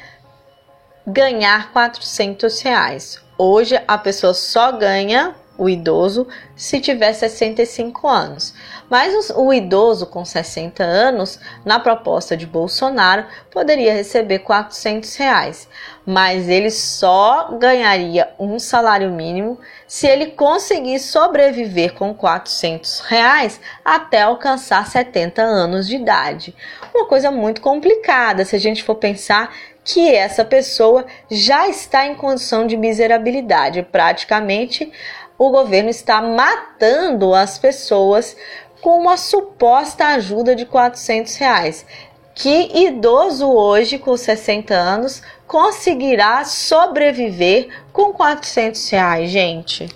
ganhar 1.06 1.72
400 1.72 2.60
reais. 2.60 3.22
Hoje 3.38 3.80
a 3.88 3.96
pessoa 3.96 4.34
só 4.34 4.72
ganha 4.72 5.34
o 5.62 5.68
idoso 5.68 6.26
se 6.56 6.80
tiver 6.80 7.12
65 7.12 8.08
anos. 8.08 8.52
Mas 8.90 9.30
o 9.30 9.52
idoso 9.52 10.06
com 10.06 10.24
60 10.24 10.82
anos, 10.82 11.38
na 11.64 11.78
proposta 11.78 12.36
de 12.36 12.46
Bolsonaro, 12.46 13.24
poderia 13.48 13.94
receber 13.94 14.40
400 14.40 15.14
reais, 15.14 15.68
mas 16.04 16.48
ele 16.48 16.70
só 16.70 17.52
ganharia 17.52 18.28
um 18.40 18.58
salário 18.58 19.10
mínimo 19.10 19.56
se 19.86 20.08
ele 20.08 20.32
conseguir 20.32 20.98
sobreviver 20.98 21.94
com 21.94 22.12
400 22.12 23.00
reais 23.00 23.60
até 23.84 24.22
alcançar 24.22 24.84
70 24.88 25.42
anos 25.42 25.86
de 25.86 25.94
idade. 25.94 26.56
Uma 26.92 27.06
coisa 27.06 27.30
muito 27.30 27.60
complicada 27.60 28.44
se 28.44 28.56
a 28.56 28.58
gente 28.58 28.82
for 28.82 28.96
pensar 28.96 29.54
que 29.84 30.14
essa 30.14 30.44
pessoa 30.44 31.04
já 31.30 31.68
está 31.68 32.06
em 32.06 32.14
condição 32.14 32.66
de 32.66 32.76
miserabilidade, 32.76 33.82
praticamente 33.82 34.92
o 35.38 35.50
governo 35.50 35.90
está 35.90 36.20
matando 36.22 37.34
as 37.34 37.58
pessoas 37.58 38.36
com 38.80 38.98
uma 38.98 39.16
suposta 39.16 40.06
ajuda 40.06 40.54
de 40.54 40.66
400 40.66 41.36
reais. 41.36 41.86
Que 42.34 42.86
idoso 42.86 43.48
hoje, 43.48 43.98
com 43.98 44.16
60 44.16 44.74
anos, 44.74 45.22
conseguirá 45.46 46.44
sobreviver 46.44 47.68
com 47.92 48.12
400 48.12 48.88
reais, 48.88 49.30
gente? 49.30 49.88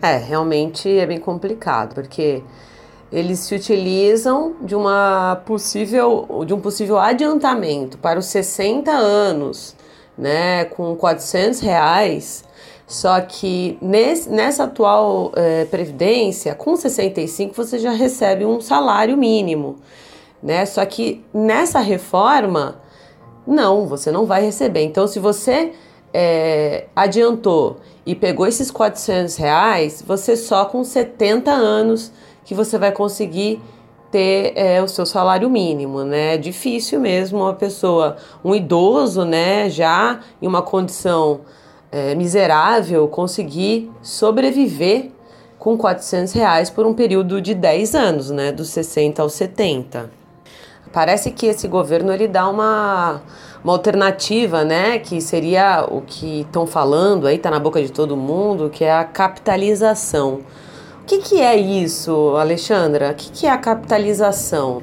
É, 0.00 0.16
realmente 0.16 0.98
é 0.98 1.06
bem 1.06 1.18
complicado, 1.18 1.94
porque 1.94 2.42
eles 3.10 3.40
se 3.40 3.54
utilizam 3.54 4.56
de 4.60 4.74
uma 4.74 5.42
possível 5.46 6.44
de 6.46 6.52
um 6.52 6.60
possível 6.60 6.98
adiantamento 6.98 7.98
para 7.98 8.18
os 8.18 8.26
60 8.26 8.90
anos, 8.90 9.74
né, 10.16 10.66
com 10.66 10.94
400 10.94 11.60
reais 11.60 12.44
só 12.88 13.20
que 13.20 13.76
nesse, 13.82 14.30
nessa 14.30 14.64
atual 14.64 15.30
é, 15.36 15.66
previdência, 15.66 16.54
com 16.54 16.74
65 16.74 17.54
você 17.54 17.78
já 17.78 17.90
recebe 17.90 18.46
um 18.46 18.62
salário 18.62 19.14
mínimo. 19.14 19.76
né? 20.42 20.64
Só 20.64 20.84
que 20.86 21.22
nessa 21.32 21.80
reforma, 21.80 22.80
não, 23.46 23.86
você 23.86 24.10
não 24.10 24.24
vai 24.24 24.42
receber. 24.42 24.84
Então, 24.84 25.06
se 25.06 25.18
você 25.18 25.72
é, 26.14 26.86
adiantou 26.96 27.76
e 28.06 28.14
pegou 28.14 28.46
esses 28.46 28.70
400 28.70 29.36
reais, 29.36 30.02
você 30.06 30.34
só 30.34 30.64
com 30.64 30.82
70 30.82 31.50
anos 31.50 32.10
que 32.42 32.54
você 32.54 32.78
vai 32.78 32.90
conseguir 32.90 33.60
ter 34.10 34.54
é, 34.56 34.82
o 34.82 34.88
seu 34.88 35.04
salário 35.04 35.50
mínimo, 35.50 36.04
né? 36.04 36.36
É 36.36 36.38
difícil 36.38 36.98
mesmo 37.00 37.40
uma 37.40 37.52
pessoa, 37.52 38.16
um 38.42 38.54
idoso, 38.54 39.26
né, 39.26 39.68
já 39.68 40.20
em 40.40 40.46
uma 40.46 40.62
condição 40.62 41.42
é, 41.90 42.14
miserável, 42.14 43.08
conseguir 43.08 43.90
sobreviver 44.02 45.10
com 45.58 45.76
400 45.76 46.32
reais 46.34 46.70
por 46.70 46.86
um 46.86 46.94
período 46.94 47.40
de 47.40 47.54
10 47.54 47.94
anos, 47.94 48.30
né, 48.30 48.52
dos 48.52 48.68
60 48.70 49.20
aos 49.20 49.32
70. 49.32 50.10
Parece 50.92 51.30
que 51.30 51.46
esse 51.46 51.68
governo 51.68 52.12
ele 52.12 52.28
dá 52.28 52.48
uma, 52.48 53.20
uma 53.62 53.72
alternativa, 53.72 54.64
né, 54.64 54.98
que 54.98 55.20
seria 55.20 55.86
o 55.90 56.00
que 56.00 56.42
estão 56.42 56.66
falando 56.66 57.26
aí, 57.26 57.38
tá 57.38 57.50
na 57.50 57.58
boca 57.58 57.82
de 57.82 57.90
todo 57.90 58.16
mundo, 58.16 58.70
que 58.70 58.84
é 58.84 58.92
a 58.92 59.04
capitalização. 59.04 60.40
O 61.02 61.04
que, 61.04 61.18
que 61.18 61.40
é 61.40 61.56
isso, 61.56 62.36
Alexandra? 62.36 63.10
O 63.10 63.14
que, 63.14 63.30
que 63.30 63.46
é 63.46 63.50
a 63.50 63.58
capitalização? 63.58 64.82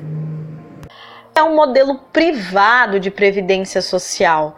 É 1.35 1.43
um 1.43 1.55
modelo 1.55 1.99
privado 2.11 2.99
de 2.99 3.11
previdência 3.11 3.81
social. 3.81 4.55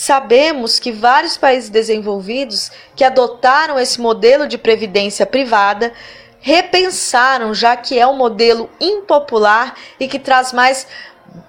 Sabemos 0.00 0.78
que 0.78 0.90
vários 0.90 1.36
países 1.36 1.68
desenvolvidos 1.68 2.72
que 2.96 3.04
adotaram 3.04 3.78
esse 3.78 4.00
modelo 4.00 4.46
de 4.46 4.56
previdência 4.56 5.26
privada 5.26 5.92
repensaram, 6.40 7.52
já 7.52 7.76
que 7.76 7.98
é 7.98 8.06
um 8.06 8.16
modelo 8.16 8.70
impopular 8.80 9.74
e 10.00 10.08
que 10.08 10.18
traz 10.18 10.54
mais 10.54 10.86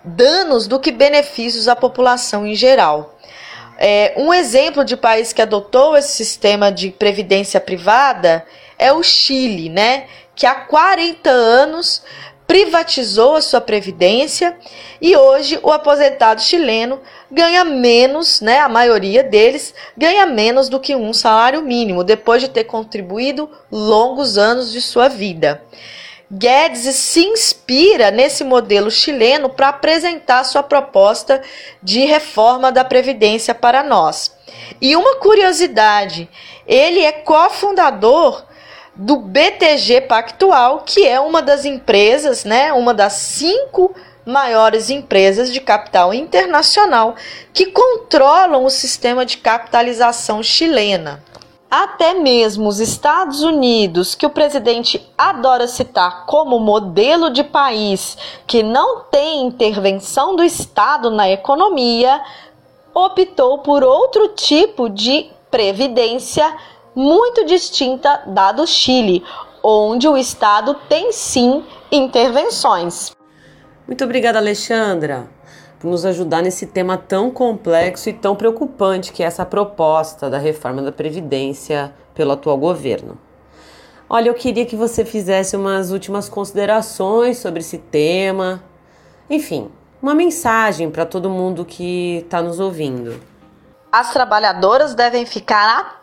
danos 0.03 0.67
do 0.67 0.81
que 0.81 0.91
benefícios 0.91 1.69
à 1.69 1.77
população 1.77 2.45
em 2.45 2.53
geral. 2.53 3.17
É, 3.77 4.15
um 4.17 4.33
exemplo 4.33 4.83
de 4.83 4.97
país 4.97 5.31
que 5.31 5.41
adotou 5.41 5.95
esse 5.95 6.11
sistema 6.11 6.73
de 6.73 6.91
previdência 6.91 7.61
privada 7.61 8.45
é 8.77 8.91
o 8.91 9.01
Chile, 9.01 9.69
né? 9.69 10.07
Que 10.35 10.45
há 10.45 10.55
40 10.55 11.29
anos 11.29 12.03
privatizou 12.51 13.37
a 13.37 13.41
sua 13.41 13.61
previdência 13.61 14.57
e 14.99 15.15
hoje 15.15 15.57
o 15.63 15.71
aposentado 15.71 16.41
chileno 16.41 16.99
ganha 17.31 17.63
menos, 17.63 18.41
né, 18.41 18.59
a 18.59 18.67
maioria 18.67 19.23
deles 19.23 19.73
ganha 19.95 20.25
menos 20.25 20.67
do 20.67 20.77
que 20.77 20.93
um 20.93 21.13
salário 21.13 21.61
mínimo 21.61 22.03
depois 22.03 22.41
de 22.41 22.49
ter 22.49 22.65
contribuído 22.65 23.49
longos 23.71 24.37
anos 24.37 24.69
de 24.69 24.81
sua 24.81 25.07
vida. 25.07 25.63
Guedes 26.29 26.93
se 26.93 27.21
inspira 27.21 28.11
nesse 28.11 28.43
modelo 28.43 28.91
chileno 28.91 29.47
para 29.47 29.69
apresentar 29.69 30.43
sua 30.43 30.61
proposta 30.61 31.41
de 31.81 32.03
reforma 32.03 32.69
da 32.69 32.83
previdência 32.83 33.55
para 33.55 33.81
nós. 33.81 34.35
E 34.81 34.93
uma 34.97 35.15
curiosidade, 35.15 36.29
ele 36.67 36.99
é 36.99 37.13
cofundador 37.13 38.43
do 39.01 39.17
BTG 39.17 40.01
Pactual, 40.01 40.83
que 40.85 41.07
é 41.07 41.19
uma 41.19 41.41
das 41.41 41.65
empresas, 41.65 42.45
né, 42.45 42.71
uma 42.71 42.93
das 42.93 43.13
cinco 43.13 43.95
maiores 44.23 44.91
empresas 44.91 45.51
de 45.51 45.59
capital 45.59 46.13
internacional 46.13 47.15
que 47.51 47.65
controlam 47.65 48.63
o 48.63 48.69
sistema 48.69 49.25
de 49.25 49.37
capitalização 49.37 50.43
chilena. 50.43 51.23
Até 51.67 52.13
mesmo 52.13 52.67
os 52.67 52.79
Estados 52.79 53.41
Unidos, 53.41 54.13
que 54.13 54.25
o 54.25 54.29
presidente 54.29 55.09
adora 55.17 55.67
citar 55.67 56.27
como 56.27 56.59
modelo 56.59 57.31
de 57.31 57.43
país 57.43 58.15
que 58.45 58.61
não 58.61 59.05
tem 59.05 59.47
intervenção 59.47 60.35
do 60.35 60.43
Estado 60.43 61.09
na 61.09 61.27
economia, 61.27 62.21
optou 62.93 63.59
por 63.59 63.83
outro 63.83 64.27
tipo 64.27 64.89
de 64.89 65.31
previdência 65.49 66.55
muito 66.95 67.45
distinta 67.45 68.23
da 68.27 68.51
do 68.51 68.67
Chile, 68.67 69.23
onde 69.63 70.07
o 70.07 70.17
Estado 70.17 70.75
tem 70.89 71.11
sim 71.11 71.63
intervenções. 71.91 73.11
Muito 73.87 74.03
obrigada, 74.03 74.39
Alexandra, 74.39 75.29
por 75.79 75.89
nos 75.89 76.05
ajudar 76.05 76.41
nesse 76.41 76.67
tema 76.67 76.97
tão 76.97 77.31
complexo 77.31 78.09
e 78.09 78.13
tão 78.13 78.35
preocupante 78.35 79.11
que 79.11 79.23
é 79.23 79.25
essa 79.25 79.45
proposta 79.45 80.29
da 80.29 80.37
reforma 80.37 80.81
da 80.81 80.91
Previdência 80.91 81.93
pelo 82.13 82.31
atual 82.31 82.57
governo. 82.57 83.17
Olha, 84.09 84.29
eu 84.29 84.33
queria 84.33 84.65
que 84.65 84.75
você 84.75 85.05
fizesse 85.05 85.55
umas 85.55 85.91
últimas 85.91 86.27
considerações 86.27 87.37
sobre 87.37 87.61
esse 87.61 87.77
tema. 87.77 88.61
Enfim, 89.29 89.71
uma 90.01 90.13
mensagem 90.13 90.91
para 90.91 91.05
todo 91.05 91.29
mundo 91.29 91.63
que 91.63 92.17
está 92.17 92.41
nos 92.41 92.59
ouvindo. 92.59 93.21
As 93.91 94.11
trabalhadoras 94.11 94.93
devem 94.95 95.25
ficar 95.25 95.67
atentas 95.69 96.00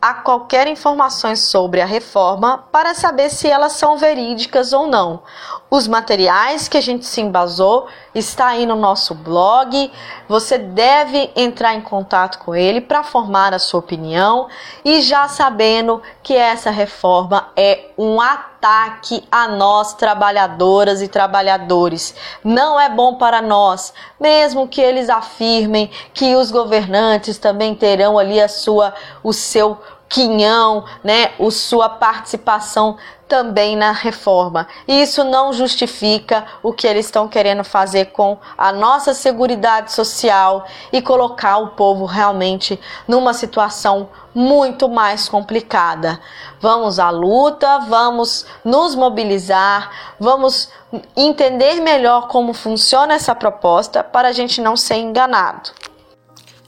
a 0.00 0.14
qualquer 0.14 0.68
informações 0.68 1.40
sobre 1.40 1.80
a 1.80 1.86
reforma 1.86 2.64
para 2.70 2.94
saber 2.94 3.30
se 3.30 3.48
elas 3.48 3.72
são 3.72 3.98
verídicas 3.98 4.72
ou 4.72 4.86
não. 4.86 5.22
Os 5.70 5.88
materiais 5.88 6.68
que 6.68 6.78
a 6.78 6.80
gente 6.80 7.04
se 7.04 7.20
embasou 7.20 7.88
está 8.14 8.46
aí 8.46 8.64
no 8.64 8.76
nosso 8.76 9.14
blog. 9.14 9.92
Você 10.28 10.56
deve 10.56 11.30
entrar 11.36 11.74
em 11.74 11.80
contato 11.80 12.38
com 12.38 12.54
ele 12.54 12.80
para 12.80 13.02
formar 13.02 13.52
a 13.52 13.58
sua 13.58 13.80
opinião 13.80 14.48
e 14.84 15.02
já 15.02 15.28
sabendo 15.28 16.00
que 16.22 16.34
essa 16.34 16.70
reforma 16.70 17.48
é 17.56 17.90
um 17.98 18.20
ataque 18.20 19.22
a 19.30 19.46
nós 19.48 19.94
trabalhadoras 19.94 21.02
e 21.02 21.08
trabalhadores. 21.08 22.14
Não 22.42 22.80
é 22.80 22.88
bom 22.88 23.16
para 23.16 23.42
nós, 23.42 23.92
mesmo 24.18 24.68
que 24.68 24.80
eles 24.80 25.10
afirmem 25.10 25.90
que 26.14 26.34
os 26.34 26.50
governantes 26.50 27.36
também 27.36 27.74
terão 27.74 28.18
ali 28.18 28.40
a 28.40 28.48
sua 28.48 28.94
o 29.22 29.32
seu 29.32 29.78
quinhão, 30.08 30.84
né, 31.04 31.32
o 31.38 31.50
sua 31.50 31.88
participação 31.88 32.96
também 33.28 33.76
na 33.76 33.92
reforma. 33.92 34.66
Isso 34.86 35.22
não 35.22 35.52
justifica 35.52 36.46
o 36.62 36.72
que 36.72 36.86
eles 36.86 37.04
estão 37.04 37.28
querendo 37.28 37.62
fazer 37.62 38.06
com 38.06 38.38
a 38.56 38.72
nossa 38.72 39.12
seguridade 39.12 39.92
social 39.92 40.66
e 40.90 41.02
colocar 41.02 41.58
o 41.58 41.68
povo 41.68 42.06
realmente 42.06 42.80
numa 43.06 43.34
situação 43.34 44.08
muito 44.34 44.88
mais 44.88 45.28
complicada. 45.28 46.18
Vamos 46.58 46.98
à 46.98 47.10
luta, 47.10 47.80
vamos 47.80 48.46
nos 48.64 48.94
mobilizar, 48.94 49.90
vamos 50.18 50.70
entender 51.14 51.82
melhor 51.82 52.28
como 52.28 52.54
funciona 52.54 53.12
essa 53.12 53.34
proposta 53.34 54.02
para 54.02 54.28
a 54.28 54.32
gente 54.32 54.62
não 54.62 54.74
ser 54.74 54.96
enganado. 54.96 55.70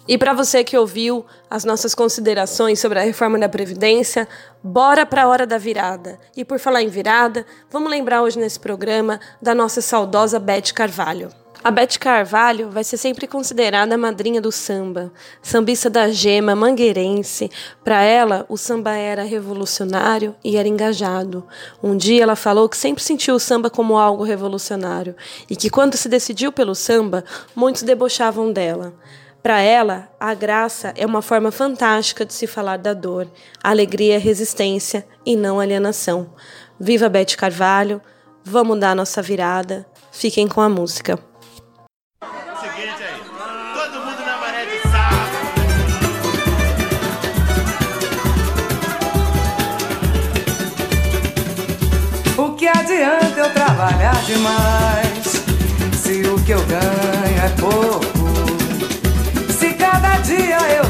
E 0.09 0.19
para 0.19 0.33
você 0.33 0.65
que 0.65 0.77
ouviu 0.77 1.25
as 1.49 1.65
nossas 1.65 1.95
considerações 1.95 2.81
sobre 2.81 2.99
a 2.99 3.03
reforma 3.03 3.39
da 3.39 3.49
Previdência, 3.49 4.27
bora 4.63 5.07
para 5.07 5.23
a 5.23 5.29
hora 5.29 5.47
da 5.47 5.59
virada. 5.59 6.19
E 6.37 6.45
por 6.45 6.59
falar 6.59 6.83
em 6.83 6.89
virada, 6.89 7.47
vamos 7.71 7.91
lembrar 7.91 8.23
hoje 8.23 8.39
nesse 8.39 8.59
programa 8.59 9.21
da 9.41 9.55
nossa 9.55 9.81
saudosa 9.81 10.39
Beth 10.39 10.73
Carvalho. 10.75 11.31
A 11.63 11.71
Beth 11.71 11.99
Carvalho 12.01 12.71
vai 12.71 12.83
ser 12.83 12.97
sempre 12.97 13.27
considerada 13.27 13.95
a 13.95 13.99
madrinha 13.99 14.41
do 14.41 14.51
samba, 14.51 15.13
sambista 15.43 15.91
da 15.91 16.09
gema, 16.09 16.57
mangueirense. 16.57 17.51
Para 17.85 18.03
ela, 18.03 18.47
o 18.49 18.57
samba 18.57 18.93
era 18.93 19.25
revolucionário 19.25 20.35
e 20.43 20.57
era 20.57 20.67
engajado. 20.67 21.47
Um 21.83 21.99
dia 21.99 22.23
ela 22.23 22.35
falou 22.35 22.67
que 22.67 22.79
sempre 22.79 23.05
sentiu 23.05 23.35
o 23.35 23.39
samba 23.39 23.69
como 23.69 23.99
algo 23.99 24.25
revolucionário 24.25 25.15
e 25.51 25.55
que 25.55 25.69
quando 25.69 25.99
se 25.99 26.09
decidiu 26.09 26.51
pelo 26.51 26.75
samba, 26.75 27.23
muitos 27.55 27.83
debochavam 27.83 28.51
dela. 28.51 28.95
Para 29.43 29.61
ela, 29.63 30.11
a 30.21 30.35
graça 30.35 30.93
é 30.97 31.07
uma 31.07 31.23
forma 31.23 31.51
fantástica 31.51 32.27
de 32.27 32.35
se 32.35 32.47
falar 32.47 32.77
da 32.77 32.93
dor, 32.93 33.27
alegria, 33.63 34.19
resistência 34.19 35.07
e 35.25 35.35
não 35.35 35.59
alienação. 35.59 36.35
Viva 36.79 37.09
Bete 37.09 37.39
Carvalho, 37.39 38.03
vamos 38.45 38.79
dar 38.79 38.95
nossa 38.95 39.23
virada. 39.23 39.87
Fiquem 40.13 40.47
com 40.47 40.61
a 40.61 40.69
música. 40.69 41.19
O 52.37 52.55
que 52.57 52.69
adianta 52.69 53.41
eu 53.41 53.53
trabalhar 53.55 54.23
demais 54.27 55.25
se 55.97 56.23
o 56.29 56.45
que 56.45 56.53
eu 56.53 56.61
ganho 56.67 57.39
é 57.43 57.49
pouco? 57.59 58.10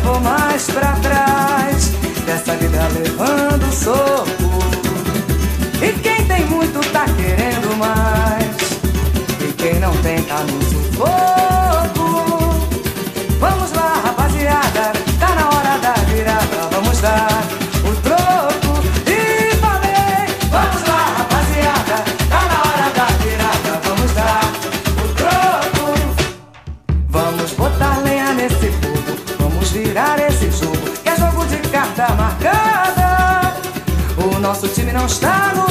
Vou 0.03 0.21
mais 0.21 0.67
pra 0.67 0.93
trás 0.95 1.93
Dessa 2.27 2.55
vida 2.57 2.89
levando 2.95 3.73
soco. 3.73 4.61
E 5.83 5.93
quem 6.01 6.27
tem 6.27 6.47
muito 6.47 6.81
tá 6.93 7.05
querendo 7.05 7.77
mais 7.79 8.57
E 9.41 9.53
quem 9.55 9.81
não 9.81 9.97
tem 10.03 10.23
tá 10.23 10.41
no 10.41 10.63
sufoco 10.63 11.30
não 35.01 35.07
está 35.07 35.55
no 35.55 35.70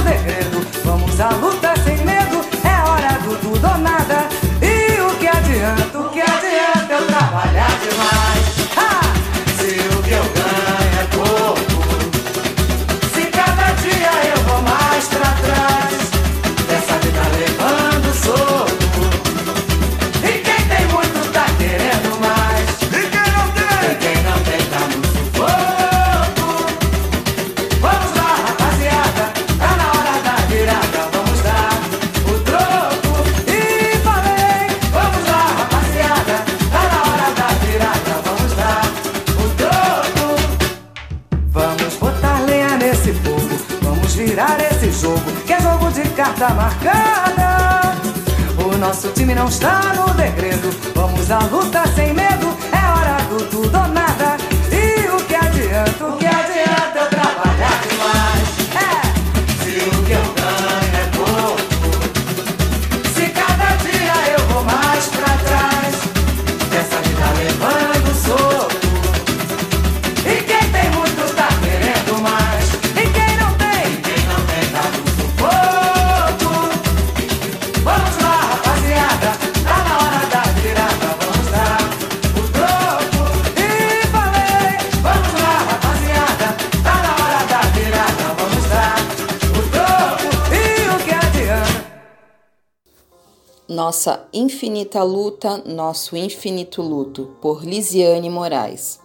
Nossa 93.79 94.27
infinita 94.33 95.01
luta, 95.03 95.63
nosso 95.65 96.17
infinito 96.17 96.81
luto, 96.81 97.37
por 97.41 97.63
Lisiane 97.63 98.29
Moraes. 98.29 98.99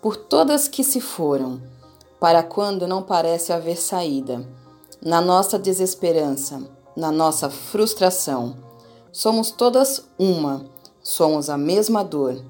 Por 0.00 0.16
todas 0.16 0.68
que 0.68 0.84
se 0.84 1.00
foram, 1.00 1.60
para 2.20 2.44
quando 2.44 2.86
não 2.86 3.02
parece 3.02 3.52
haver 3.52 3.76
saída, 3.76 4.48
na 5.02 5.20
nossa 5.20 5.58
desesperança, 5.58 6.62
na 6.96 7.10
nossa 7.10 7.50
frustração, 7.50 8.56
somos 9.10 9.50
todas 9.50 10.04
uma, 10.16 10.64
somos 11.02 11.50
a 11.50 11.58
mesma 11.58 12.04
dor. 12.04 12.40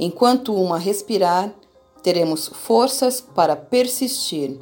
Enquanto 0.00 0.52
uma 0.52 0.78
respirar, 0.80 1.54
teremos 2.02 2.48
forças 2.48 3.20
para 3.20 3.54
persistir. 3.54 4.58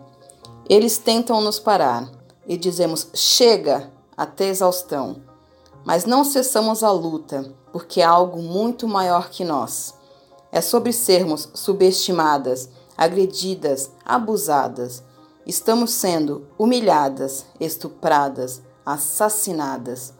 Eles 0.68 0.98
tentam 0.98 1.40
nos 1.40 1.58
parar 1.58 2.12
e 2.46 2.58
dizemos 2.58 3.08
chega 3.14 3.90
até 4.14 4.48
exaustão. 4.48 5.25
Mas 5.86 6.04
não 6.04 6.24
cessamos 6.24 6.82
a 6.82 6.90
luta, 6.90 7.48
porque 7.70 8.02
há 8.02 8.10
algo 8.10 8.42
muito 8.42 8.88
maior 8.88 9.30
que 9.30 9.44
nós. 9.44 9.94
É 10.50 10.60
sobre 10.60 10.92
sermos 10.92 11.48
subestimadas, 11.54 12.68
agredidas, 12.98 13.92
abusadas. 14.04 15.04
Estamos 15.46 15.92
sendo 15.92 16.44
humilhadas, 16.58 17.46
estupradas, 17.60 18.60
assassinadas. 18.84 20.12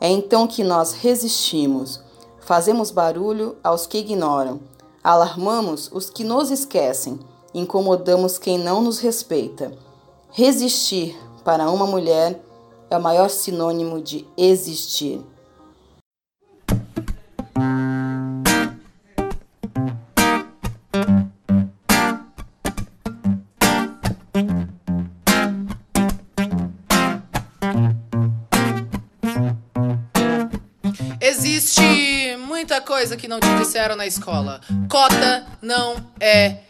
É 0.00 0.08
então 0.08 0.46
que 0.46 0.64
nós 0.64 0.92
resistimos, 0.92 2.00
fazemos 2.40 2.90
barulho 2.90 3.58
aos 3.62 3.86
que 3.86 3.98
ignoram, 3.98 4.58
alarmamos 5.04 5.90
os 5.92 6.08
que 6.08 6.24
nos 6.24 6.50
esquecem, 6.50 7.20
incomodamos 7.52 8.38
quem 8.38 8.58
não 8.58 8.80
nos 8.80 8.98
respeita. 8.98 9.70
Resistir 10.30 11.14
para 11.44 11.70
uma 11.70 11.86
mulher 11.86 12.42
é 12.90 12.96
o 12.96 13.00
maior 13.00 13.30
sinônimo 13.30 14.02
de 14.02 14.26
existir. 14.36 15.20
Existe 31.20 32.36
muita 32.38 32.80
coisa 32.80 33.16
que 33.16 33.28
não 33.28 33.38
te 33.38 33.46
disseram 33.56 33.94
na 33.94 34.06
escola. 34.06 34.60
Cota 34.88 35.46
não 35.62 35.94
é 36.18 36.69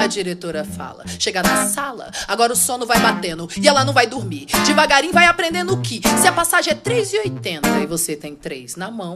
A 0.00 0.06
diretora 0.06 0.64
fala. 0.64 1.04
Chega 1.18 1.42
na 1.42 1.66
sala, 1.66 2.10
agora 2.26 2.52
o 2.52 2.56
sono 2.56 2.86
vai 2.86 3.00
batendo 3.00 3.48
e 3.60 3.66
ela 3.66 3.84
não 3.84 3.92
vai 3.92 4.06
dormir. 4.06 4.46
Devagarinho 4.64 5.12
vai 5.12 5.26
aprendendo 5.26 5.76
que 5.82 6.00
se 6.20 6.26
a 6.26 6.32
passagem 6.32 6.72
é 6.72 6.76
3,80 6.76 7.82
e 7.82 7.86
você 7.86 8.14
tem 8.14 8.34
3 8.34 8.76
na 8.76 8.90
mão, 8.90 9.14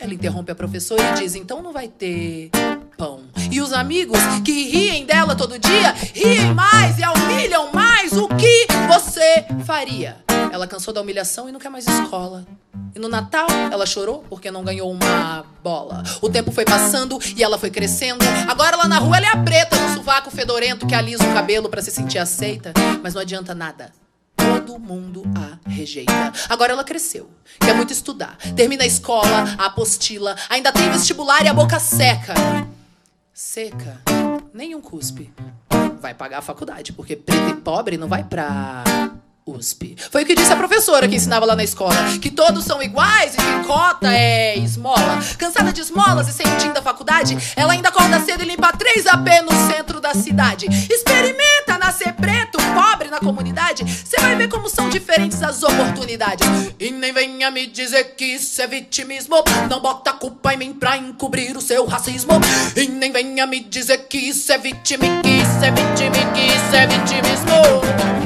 ela 0.00 0.14
interrompe 0.14 0.50
a 0.50 0.54
professora 0.54 1.02
e 1.10 1.20
diz: 1.20 1.34
então 1.34 1.62
não 1.62 1.72
vai 1.72 1.86
ter 1.86 2.50
pão. 2.96 3.20
E 3.50 3.60
os 3.60 3.72
amigos 3.72 4.18
que 4.44 4.68
riem 4.68 5.04
dela 5.04 5.36
todo 5.36 5.58
dia, 5.58 5.92
riem 6.14 6.54
mais 6.54 6.98
e 6.98 7.04
a 7.04 7.12
humilham 7.12 7.70
mais. 7.72 8.12
O 8.12 8.26
que 8.28 8.66
você 8.88 9.44
faria? 9.64 10.16
Ela 10.52 10.66
cansou 10.66 10.92
da 10.92 11.00
humilhação 11.00 11.48
e 11.48 11.52
não 11.52 11.60
quer 11.60 11.68
mais 11.68 11.86
escola. 11.86 12.46
E 12.94 12.98
no 12.98 13.08
Natal, 13.08 13.46
ela 13.70 13.86
chorou 13.86 14.24
porque 14.28 14.50
não 14.50 14.64
ganhou 14.64 14.90
uma 14.90 15.44
bola. 15.62 16.02
O 16.20 16.28
tempo 16.28 16.50
foi 16.50 16.64
passando 16.64 17.18
e 17.36 17.44
ela 17.44 17.58
foi 17.58 17.70
crescendo. 17.70 18.24
Agora 18.48 18.76
lá 18.76 18.88
na 18.88 18.98
rua 18.98 19.18
ela 19.18 19.26
é 19.26 19.30
a 19.30 19.36
preta, 19.36 19.76
no 19.76 19.94
sovaco 19.94 20.30
fedorento 20.30 20.86
que 20.86 20.94
alisa 20.94 21.22
o 21.22 21.32
cabelo 21.32 21.68
pra 21.68 21.82
se 21.82 21.90
sentir 21.90 22.18
aceita. 22.18 22.72
Mas 23.02 23.14
não 23.14 23.20
adianta 23.20 23.54
nada. 23.54 23.92
Todo 24.60 24.78
mundo 24.78 25.22
a 25.34 25.70
rejeita. 25.70 26.12
Agora 26.46 26.72
ela 26.72 26.84
cresceu, 26.84 27.30
quer 27.58 27.74
muito 27.74 27.94
estudar. 27.94 28.36
Termina 28.54 28.84
a 28.84 28.86
escola, 28.86 29.56
a 29.56 29.66
apostila, 29.66 30.36
ainda 30.50 30.70
tem 30.70 30.90
vestibular 30.90 31.42
e 31.42 31.48
a 31.48 31.54
boca 31.54 31.80
seca. 31.80 32.34
Seca, 33.32 33.98
nenhum 34.52 34.82
cuspe. 34.82 35.32
Vai 35.98 36.12
pagar 36.12 36.38
a 36.38 36.42
faculdade, 36.42 36.92
porque 36.92 37.16
preto 37.16 37.48
e 37.48 37.54
pobre 37.54 37.96
não 37.96 38.06
vai 38.06 38.22
pra 38.22 38.84
USP. 39.46 39.96
Foi 40.10 40.24
o 40.24 40.26
que 40.26 40.34
disse 40.34 40.52
a 40.52 40.56
professora 40.56 41.08
que 41.08 41.16
ensinava 41.16 41.46
lá 41.46 41.56
na 41.56 41.64
escola: 41.64 41.96
que 42.20 42.30
todos 42.30 42.64
são 42.64 42.82
iguais 42.82 43.34
e 43.34 43.36
que 43.38 43.66
cota 43.66 44.12
é 44.12 44.58
esmola. 44.58 45.20
Cansada 45.38 45.72
de 45.72 45.80
esmolas 45.80 46.28
e 46.28 46.32
sentindo 46.32 46.76
a 46.76 46.82
faculdade, 46.82 47.36
ela 47.56 47.72
ainda 47.72 47.88
acorda 47.88 48.20
cedo 48.20 48.42
e 48.42 48.46
limpa 48.46 48.72
3 48.72 49.06
AP 49.06 49.26
no 49.42 49.72
centro 49.72 49.89
da 50.12 50.14
cidade. 50.14 50.66
Experimenta 50.90 51.78
nascer 51.78 52.12
preto, 52.14 52.58
pobre 52.74 53.08
na 53.08 53.20
comunidade, 53.20 53.84
você 53.84 54.20
vai 54.20 54.34
ver 54.34 54.48
como 54.48 54.68
são 54.68 54.88
diferentes 54.88 55.42
as 55.42 55.62
oportunidades. 55.62 56.46
E 56.78 56.90
nem 56.90 57.12
venha 57.12 57.50
me 57.50 57.66
dizer 57.66 58.16
que 58.16 58.24
isso 58.24 58.60
é 58.60 58.66
vitimismo. 58.66 59.36
Não 59.68 59.80
bota 59.80 60.12
culpa 60.12 60.54
em 60.54 60.56
mim 60.56 60.72
pra 60.72 60.96
encobrir 60.96 61.56
o 61.56 61.60
seu 61.60 61.86
racismo. 61.86 62.32
E 62.76 62.88
nem 62.88 63.12
venha 63.12 63.46
me 63.46 63.60
dizer 63.60 63.98
que 64.08 64.18
isso 64.18 64.52
é 64.52 64.58
vitimi, 64.58 65.22
que 65.22 65.28
isso 65.28 65.64
é 65.64 65.70
vitimi, 65.70 66.32
que 66.34 66.46
isso 66.46 66.76
é 66.76 66.86
vitimismo. 66.86 68.20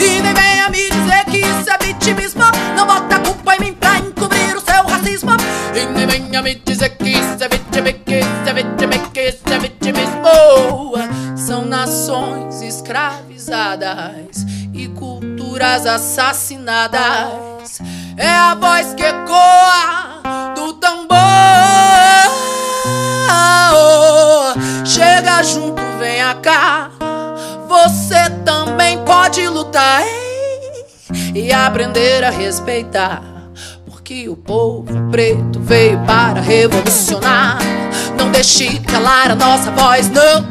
E 0.00 0.20
nem 0.20 0.34
venha 0.34 0.68
me 0.70 0.90
dizer 0.90 1.24
que 1.26 1.38
isso 1.38 1.70
é 1.70 1.78
vitimismo. 1.78 2.42
Não 2.74 2.86
bota 2.86 3.20
culpa 3.20 3.54
em 3.56 3.60
mim 3.60 3.72
pra 3.74 3.98
encobrir 3.98 4.56
o 4.56 4.60
seu 4.60 4.84
racismo. 4.84 5.32
E 5.74 5.86
nem 5.86 6.06
venha 6.06 6.42
me 6.42 6.54
dizer 6.56 6.90
que 6.90 7.10
isso 7.10 7.44
é 7.44 7.48
vitimi, 7.48 7.92
que 7.92 8.18
isso 8.18 8.48
é 8.48 8.54
vitimi, 8.54 8.98
que 9.12 9.20
isso 9.20 9.42
é 9.46 9.58
vitimismo. 9.58 10.87
São 11.48 11.64
nações 11.64 12.60
escravizadas 12.60 14.44
e 14.74 14.86
culturas 14.88 15.86
assassinadas. 15.86 17.80
É 18.18 18.28
a 18.28 18.54
voz 18.54 18.92
que 18.92 19.02
ecoa 19.02 20.20
do 20.54 20.74
tambor. 20.74 21.16
Chega 24.84 25.42
junto, 25.42 25.80
venha 25.98 26.34
cá. 26.34 26.90
Você 27.66 28.28
também 28.44 29.02
pode 29.06 29.48
lutar 29.48 30.02
ei, 30.02 30.84
e 31.34 31.50
aprender 31.50 32.24
a 32.24 32.30
respeitar. 32.30 33.37
Porque 34.08 34.26
o 34.26 34.36
povo 34.38 35.10
preto 35.10 35.60
veio 35.60 35.98
para 36.06 36.40
revolucionar. 36.40 37.58
Não 38.18 38.30
deixe 38.30 38.78
calar 38.80 39.32
a 39.32 39.34
nossa 39.34 39.70
voz, 39.70 40.08
não. 40.08 40.46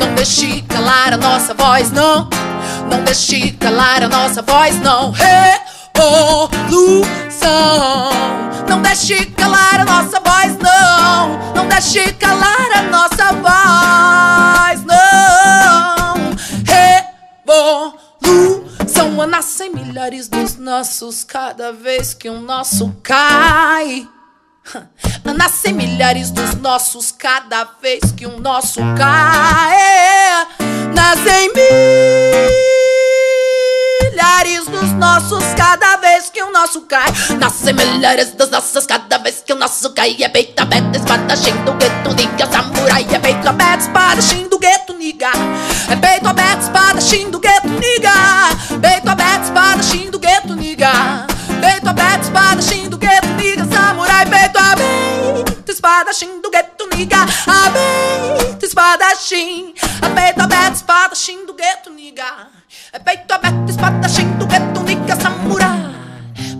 Não 0.00 0.16
deixe 0.16 0.62
calar 0.62 1.12
a 1.12 1.16
nossa 1.16 1.54
voz, 1.54 1.92
não. 1.92 2.28
Não 2.90 3.04
deixe 3.04 3.52
calar 3.52 4.02
a 4.02 4.08
nossa 4.08 4.42
voz, 4.42 4.80
não. 4.80 5.12
Revolução. 5.12 6.98
Não 8.68 8.82
deixe 8.82 9.26
calar 9.26 9.82
a 9.82 9.84
nossa 9.84 10.18
voz, 10.18 10.58
não. 10.58 11.38
Não 11.54 11.68
deixe 11.68 12.12
calar 12.14 12.78
a 12.78 12.82
nossa 12.82 13.32
voz, 13.34 14.84
não 14.84 14.98
revolução. 16.66 17.87
Nascem 19.28 19.70
milhares 19.70 20.28
dos 20.28 20.56
nossos 20.56 21.22
cada 21.22 21.72
vez 21.72 22.14
que 22.14 22.30
um 22.30 22.40
nosso 22.40 22.94
cai. 23.02 24.08
Nascem 25.36 25.72
milhares 25.72 26.30
dos 26.30 26.54
nossos 26.54 27.12
cada 27.12 27.64
vez 27.80 28.12
que 28.12 28.26
um 28.26 28.38
nosso 28.38 28.80
cai. 28.96 30.46
Nascem 30.94 31.52
milhares 34.18 34.66
dos 34.66 34.92
nossos 34.92 35.44
cada 35.54 35.96
vez 35.96 36.30
que 36.30 36.42
o 36.42 36.50
nosso 36.50 36.82
cai. 36.82 37.12
Nascem 37.38 37.74
milhares 37.74 38.32
dos 38.32 38.50
nossos 38.50 38.86
cada 38.86 39.18
vez 39.18 39.42
que 39.44 39.52
o 39.52 39.56
nosso 39.56 39.90
cai. 39.90 40.16
É 40.20 40.28
peito 40.28 40.60
aberto, 40.60 40.96
espadachim 40.96 41.56
do 41.64 41.72
gueto, 41.74 42.14
niga, 42.14 42.50
samurai. 42.50 43.06
É 43.10 43.18
peito 43.18 43.48
aberto, 43.48 43.80
espadachim 43.82 44.48
do 44.48 44.58
gueto, 44.58 44.94
niga. 44.94 45.30
É 45.90 45.96
peito 45.96 46.28
aberto, 46.28 46.62
espadachim 46.62 47.30
do 47.30 47.38
gueto, 47.38 47.68
niga. 47.68 48.12
Peito 48.80 49.07
espadachim 49.48 50.10
do 50.10 50.18
gueto, 50.18 50.54
niga. 50.54 51.26
Peito 51.60 51.88
aberto, 51.88 52.24
espadachim 52.24 52.88
do 52.88 52.98
gueto, 52.98 53.28
niga, 53.28 53.64
samurai. 53.64 54.26
Peito 54.26 54.58
aberto, 54.58 55.70
espadachim 55.72 56.40
do 56.40 56.50
gueto, 56.50 56.88
niga. 56.94 57.16
Aberto, 57.46 58.64
espadachim. 58.64 59.74
Peito 60.14 60.40
aberto, 60.42 60.74
espadachim 60.74 61.46
do 61.46 61.54
gueto, 61.54 61.90
niga. 61.90 62.48
É 62.92 62.98
peito 62.98 63.32
aberto, 63.32 63.70
espadachim 63.70 64.30
do 64.32 64.46
gueto, 64.46 64.80
niga, 64.80 65.16
samurai. 65.16 65.94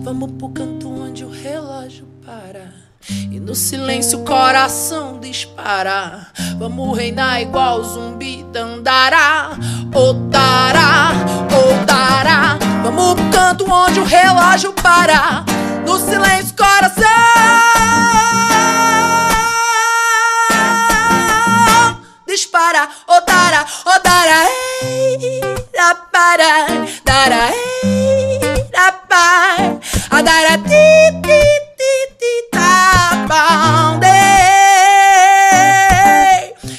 Vamos 0.03 0.31
pro 0.31 0.49
canto 0.49 0.89
onde 0.89 1.23
o 1.23 1.29
relógio 1.29 2.07
para. 2.25 2.73
E 3.07 3.39
no 3.39 3.53
silêncio 3.53 4.19
o 4.19 4.25
coração 4.25 5.19
dispara. 5.19 6.27
Vamos 6.57 6.97
reinar 6.97 7.41
igual 7.41 7.83
zumbi 7.83 8.43
dandará. 8.51 9.51
Otará, 9.93 11.11
otará. 11.53 12.68
Vamos 12.83 13.15
pro 13.15 13.29
canto 13.29 13.71
onde 13.71 13.99
o 13.99 14.03
relógio 14.03 14.73
para. 14.73 15.43
No 15.85 15.97
silêncio 15.99 16.55
coração 16.55 17.09
dispara. 22.39 22.87
Otará, 23.07 23.65
otará. 23.85 24.45
Ei, 24.81 25.41
da 25.73 25.95
para, 25.95 26.67
dará, 27.03 27.49
ei, 27.51 28.39
pai. 29.07 29.79
A 30.09 30.21
dará, 30.21 30.57
ti, 30.57 31.11
ti, 31.21 31.41
ti, 31.77 31.93
ti, 32.17 32.49
tá 32.51 33.25
bom, 33.27 33.99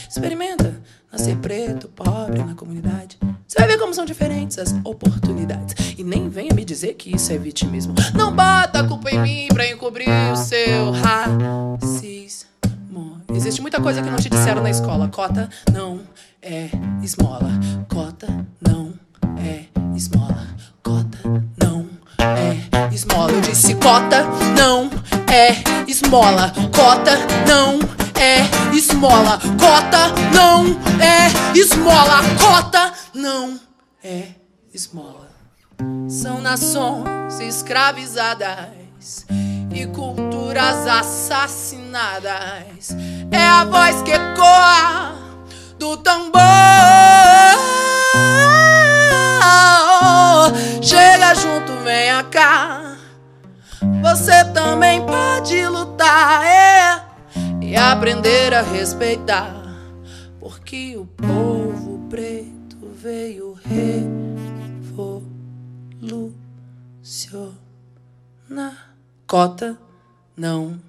Experimenta 0.09 0.81
nascer 1.13 1.37
preto, 1.37 1.89
pobre 1.89 2.43
na 2.43 2.55
comunidade. 2.55 3.19
Você 3.47 3.59
vai 3.59 3.69
ver 3.69 3.79
como 3.79 3.93
são 3.93 4.05
diferentes 4.05 4.59
as 4.59 4.75
oportunidades. 4.85 5.75
Nem 6.11 6.29
venha 6.29 6.53
me 6.53 6.65
dizer 6.65 6.95
que 6.95 7.15
isso 7.15 7.33
é 7.33 7.39
vitimismo. 7.39 7.95
Não 8.17 8.35
bota 8.35 8.81
a 8.81 8.85
culpa 8.85 9.13
em 9.13 9.21
mim 9.21 9.47
pra 9.55 9.71
encobrir 9.71 10.09
o 10.33 10.35
seu 10.35 10.91
racismo. 10.91 12.51
Existe 13.33 13.63
muita 13.63 13.81
coisa 13.81 14.03
que 14.03 14.11
não 14.11 14.19
te 14.19 14.29
disseram 14.29 14.61
na 14.61 14.71
escola. 14.71 15.07
Cota 15.07 15.49
não 15.73 16.01
é 16.43 16.69
esmola. 17.01 17.53
Cota 17.89 18.27
não 18.61 18.93
é 19.39 19.67
esmola. 19.95 20.49
Cota 20.83 21.19
não 21.63 21.89
é 22.19 22.93
esmola. 22.93 23.31
Eu 23.31 23.41
disse 23.43 23.77
cota 23.77 24.25
não 24.59 24.91
é 25.29 25.63
esmola. 25.89 26.53
Cota 26.75 27.13
não 27.47 27.79
é 28.21 28.75
esmola. 28.77 29.39
Cota 29.61 30.13
não 30.35 30.77
é 31.01 31.57
esmola. 31.57 32.21
Cota 32.37 32.93
não 33.15 33.61
é 34.03 34.31
esmola. 34.75 35.30
São 36.09 36.41
nações 36.41 37.41
escravizadas 37.41 39.27
e 39.73 39.87
culturas 39.87 40.87
assassinadas. 40.87 42.91
É 43.31 43.47
a 43.47 43.65
voz 43.65 44.03
que 44.03 44.13
ecoa 44.13 45.15
do 45.79 45.97
tambor. 45.97 46.41
Chega 50.83 51.35
junto, 51.35 51.73
venha 51.85 52.25
cá. 52.25 52.97
Você 54.03 54.45
também 54.53 55.01
pode 55.07 55.67
lutar 55.67 56.45
é, 56.45 57.01
e 57.61 57.77
aprender 57.77 58.53
a 58.53 58.63
respeitar. 58.63 59.55
Porque 60.39 60.97
o 60.97 61.07
povo 61.07 62.07
preto 62.09 62.79
veio 62.97 63.55
revolucionar. 67.31 68.95
Cota 69.27 69.79
não 70.37 70.81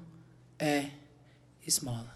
é 0.57 0.89
esmola. 1.65 2.15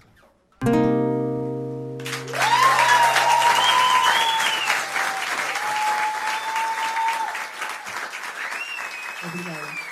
Obrigada. 9.23 9.85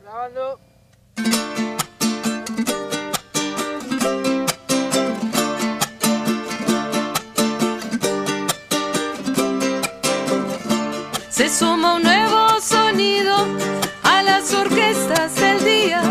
Gravando. 0.00 0.71
Se 11.32 11.48
suma 11.48 11.94
un 11.94 12.02
nuevo 12.02 12.60
sonido 12.60 13.34
a 14.02 14.22
las 14.22 14.52
orquestas 14.52 15.34
del 15.36 15.64
día, 15.64 16.02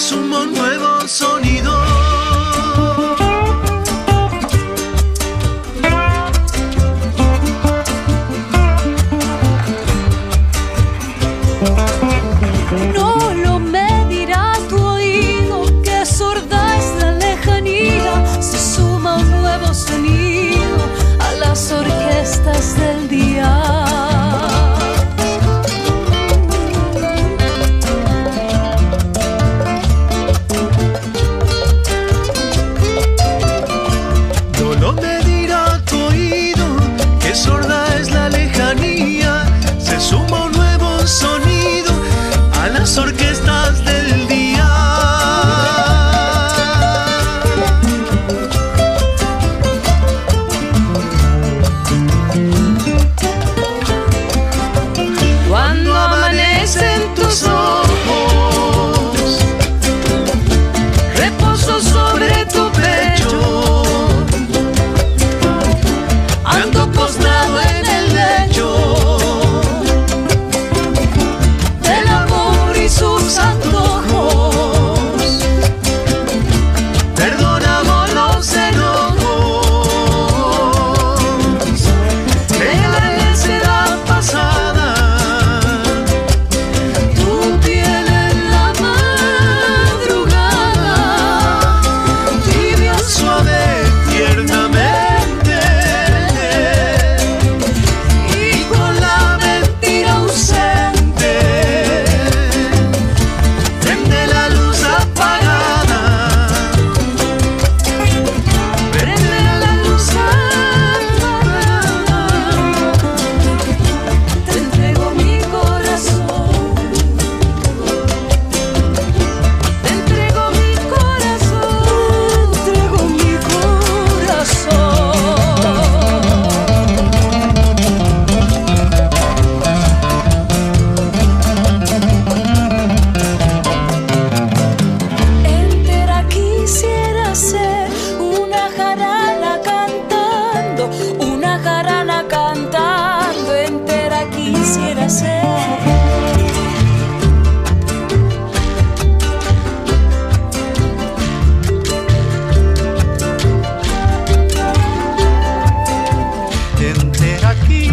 es 0.00 0.12
humo 0.12 0.46
nuevo, 0.46 1.06
son 1.06 1.39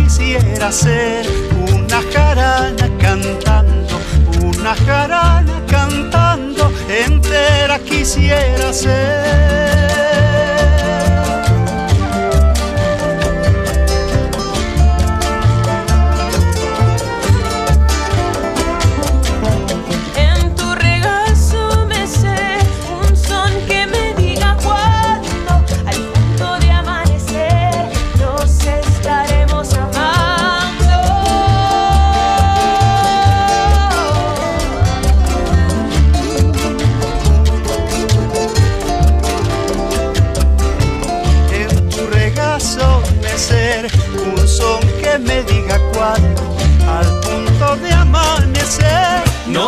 quisiera 0.08 0.72
ser 0.72 1.26
una 1.70 2.02
jarana 2.14 2.90
cantando, 2.98 4.00
una 4.42 4.74
jarana 4.74 5.62
cantando, 5.68 6.72
entera 6.88 7.78
quisiera 7.80 8.72
ser. 8.72 9.57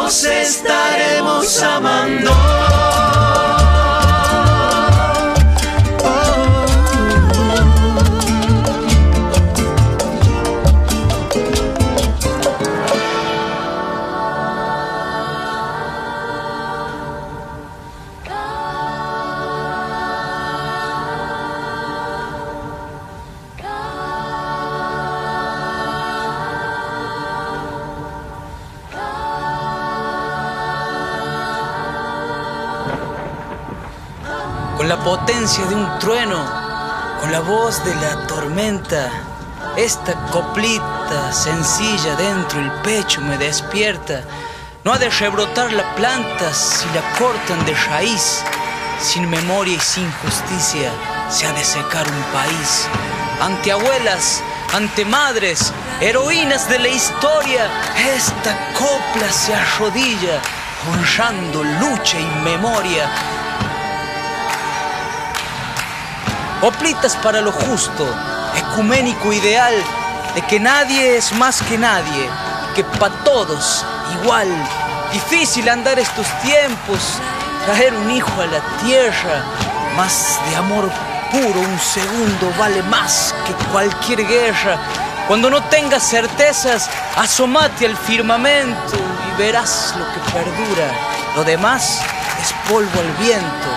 Nos 0.09 0.23
estaremos 0.23 1.61
amando. 1.61 2.31
Potencia 35.03 35.65
de 35.65 35.75
un 35.75 35.99
trueno, 35.99 36.43
con 37.19 37.31
la 37.31 37.39
voz 37.39 37.83
de 37.83 37.95
la 37.95 38.27
tormenta. 38.27 39.09
Esta 39.77 40.13
coplita 40.31 41.31
sencilla 41.31 42.15
dentro 42.15 42.59
el 42.59 42.71
pecho 42.81 43.21
me 43.21 43.37
despierta. 43.37 44.23
No 44.83 44.93
ha 44.93 44.97
de 44.97 45.09
rebrotar 45.09 45.71
la 45.71 45.95
planta 45.95 46.53
si 46.53 46.85
la 46.93 47.01
cortan 47.17 47.65
de 47.65 47.73
raíz. 47.89 48.43
Sin 48.99 49.29
memoria 49.29 49.75
y 49.75 49.79
sin 49.79 50.11
justicia 50.23 50.91
se 51.29 51.47
ha 51.47 51.53
de 51.53 51.63
secar 51.63 52.05
un 52.07 52.23
país. 52.33 52.87
Ante 53.41 53.71
abuelas, 53.71 54.41
ante 54.73 55.05
madres, 55.05 55.71
heroínas 56.01 56.69
de 56.69 56.79
la 56.79 56.89
historia, 56.89 57.69
esta 58.15 58.73
copla 58.73 59.31
se 59.31 59.53
arrodilla, 59.55 60.41
honrando 60.91 61.63
lucha 61.63 62.19
y 62.19 62.25
memoria. 62.43 63.09
Coplitas 66.61 67.15
para 67.15 67.39
lo 67.39 67.53
justo, 67.53 68.05
ecuménico 68.53 69.31
ideal, 69.31 69.73
de 70.35 70.41
que 70.41 70.59
nadie 70.59 71.15
es 71.15 71.31
más 71.33 71.61
que 71.61 71.77
nadie, 71.77 72.29
que 72.75 72.83
para 72.83 73.15
todos 73.23 73.85
igual. 74.21 74.47
Difícil 75.13 75.69
andar 75.69 75.97
estos 75.97 76.27
tiempos, 76.41 76.99
traer 77.65 77.93
un 77.93 78.11
hijo 78.11 78.41
a 78.41 78.45
la 78.47 78.59
tierra, 78.83 79.41
más 79.95 80.37
de 80.49 80.55
amor 80.57 80.91
puro, 81.31 81.61
un 81.61 81.79
segundo 81.79 82.53
vale 82.59 82.83
más 82.83 83.33
que 83.47 83.53
cualquier 83.71 84.27
guerra. 84.27 84.77
Cuando 85.29 85.49
no 85.49 85.63
tengas 85.63 86.03
certezas, 86.09 86.89
asomate 87.15 87.85
al 87.85 87.95
firmamento 87.95 88.97
y 88.97 89.41
verás 89.41 89.95
lo 89.97 90.05
que 90.11 90.31
perdura. 90.31 90.91
Lo 91.37 91.45
demás 91.45 92.01
es 92.41 92.53
polvo 92.69 92.99
al 92.99 93.11
viento, 93.23 93.69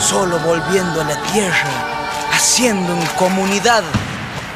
solo 0.00 0.40
volviendo 0.40 1.02
a 1.02 1.04
la 1.04 1.16
tierra, 1.32 1.95
haciendo 2.36 2.92
en 2.92 3.06
comunidad, 3.18 3.82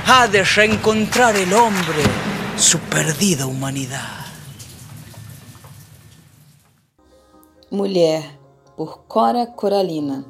ha 0.06 0.28
de 0.28 0.42
reencontrar 0.42 1.34
el 1.34 1.50
hombre 1.54 2.02
su 2.58 2.78
perdida 2.78 3.46
humanidad. 3.46 4.26
Mulher, 7.70 8.38
por 8.76 9.04
Cora 9.08 9.46
Coralina. 9.46 10.26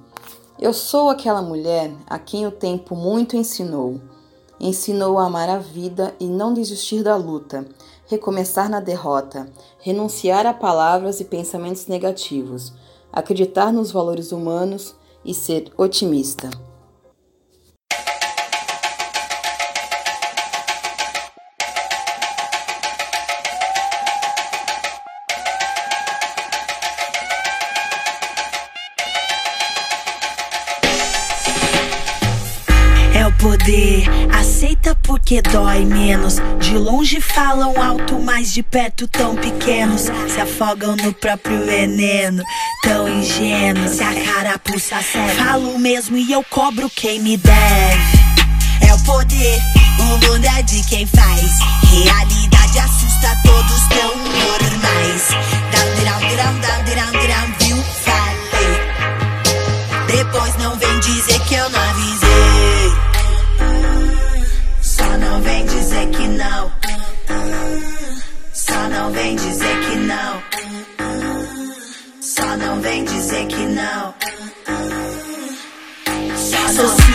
Eu 0.60 0.72
sou 0.72 1.10
aquela 1.10 1.42
mulher 1.42 1.90
a 2.06 2.20
quem 2.20 2.46
o 2.46 2.52
tempo 2.52 2.94
muito 2.94 3.36
ensinou. 3.36 4.00
Ensinou 4.60 5.18
a 5.18 5.26
amar 5.26 5.48
a 5.48 5.58
vida 5.58 6.14
e 6.20 6.26
não 6.26 6.54
desistir 6.54 7.02
da 7.02 7.16
luta, 7.16 7.66
recomeçar 8.06 8.68
na 8.68 8.78
derrota, 8.78 9.50
renunciar 9.80 10.46
a 10.46 10.54
palavras 10.54 11.18
e 11.18 11.24
pensamentos 11.24 11.88
negativos, 11.88 12.72
acreditar 13.12 13.72
nos 13.72 13.90
valores 13.90 14.30
humanos 14.30 14.94
e 15.24 15.34
ser 15.34 15.72
otimista. 15.76 16.69
Poder, 33.40 34.04
aceita 34.38 34.94
porque 35.02 35.40
dói 35.42 35.84
menos. 35.84 36.36
De 36.58 36.76
longe 36.76 37.20
falam 37.20 37.80
alto, 37.82 38.18
mas 38.18 38.52
de 38.52 38.62
perto 38.62 39.08
tão 39.08 39.34
pequenos. 39.34 40.02
Se 40.28 40.40
afogam 40.40 40.94
no 40.96 41.12
próprio 41.12 41.64
veneno, 41.64 42.42
tão 42.82 43.08
ingênuos. 43.08 43.92
Se 43.92 44.02
a 44.02 44.14
carapuça 44.14 45.00
serve, 45.02 45.42
falo 45.42 45.78
mesmo 45.78 46.16
e 46.16 46.30
eu 46.30 46.44
cobro 46.44 46.90
quem 46.94 47.20
me 47.20 47.36
deve. 47.36 48.20
É 48.86 48.94
o 48.94 48.98
poder, 49.00 49.58
o 49.98 50.02
mundo 50.02 50.46
é 50.58 50.62
de 50.62 50.82
quem 50.84 51.06
faz. 51.06 51.50
Realidade 51.90 52.78
assusta 52.78 53.36
todos 53.42 53.88
tão 53.88 54.16
normais. 54.16 55.28
Down, 55.72 56.04
down, 56.04 56.36
down, 56.36 56.60
down, 56.60 56.84
down, 56.84 57.12
down, 57.26 57.49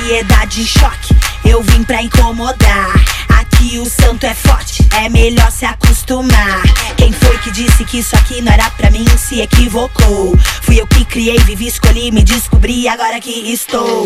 Sociedade 0.05 0.61
em 0.61 0.65
choque, 0.67 1.15
eu 1.43 1.63
vim 1.63 1.83
pra 1.83 1.99
incomodar. 2.03 2.93
Aqui 3.65 3.79
o 3.79 3.85
santo 3.85 4.27
é 4.27 4.33
forte, 4.35 4.87
é 4.95 5.09
melhor 5.09 5.51
se 5.51 5.65
acostumar. 5.65 6.61
Quem 6.97 7.11
foi 7.11 7.35
que 7.39 7.49
disse 7.49 7.83
que 7.83 7.97
isso 7.97 8.15
aqui 8.15 8.39
não 8.39 8.51
era 8.51 8.69
pra 8.69 8.91
mim 8.91 9.03
se 9.17 9.41
equivocou? 9.41 10.37
Fui 10.61 10.79
eu 10.79 10.85
que 10.85 11.03
criei, 11.03 11.39
vivi, 11.39 11.65
escolhi, 11.65 12.11
me 12.11 12.21
descobri, 12.21 12.87
agora 12.87 13.19
que 13.19 13.31
estou. 13.51 14.05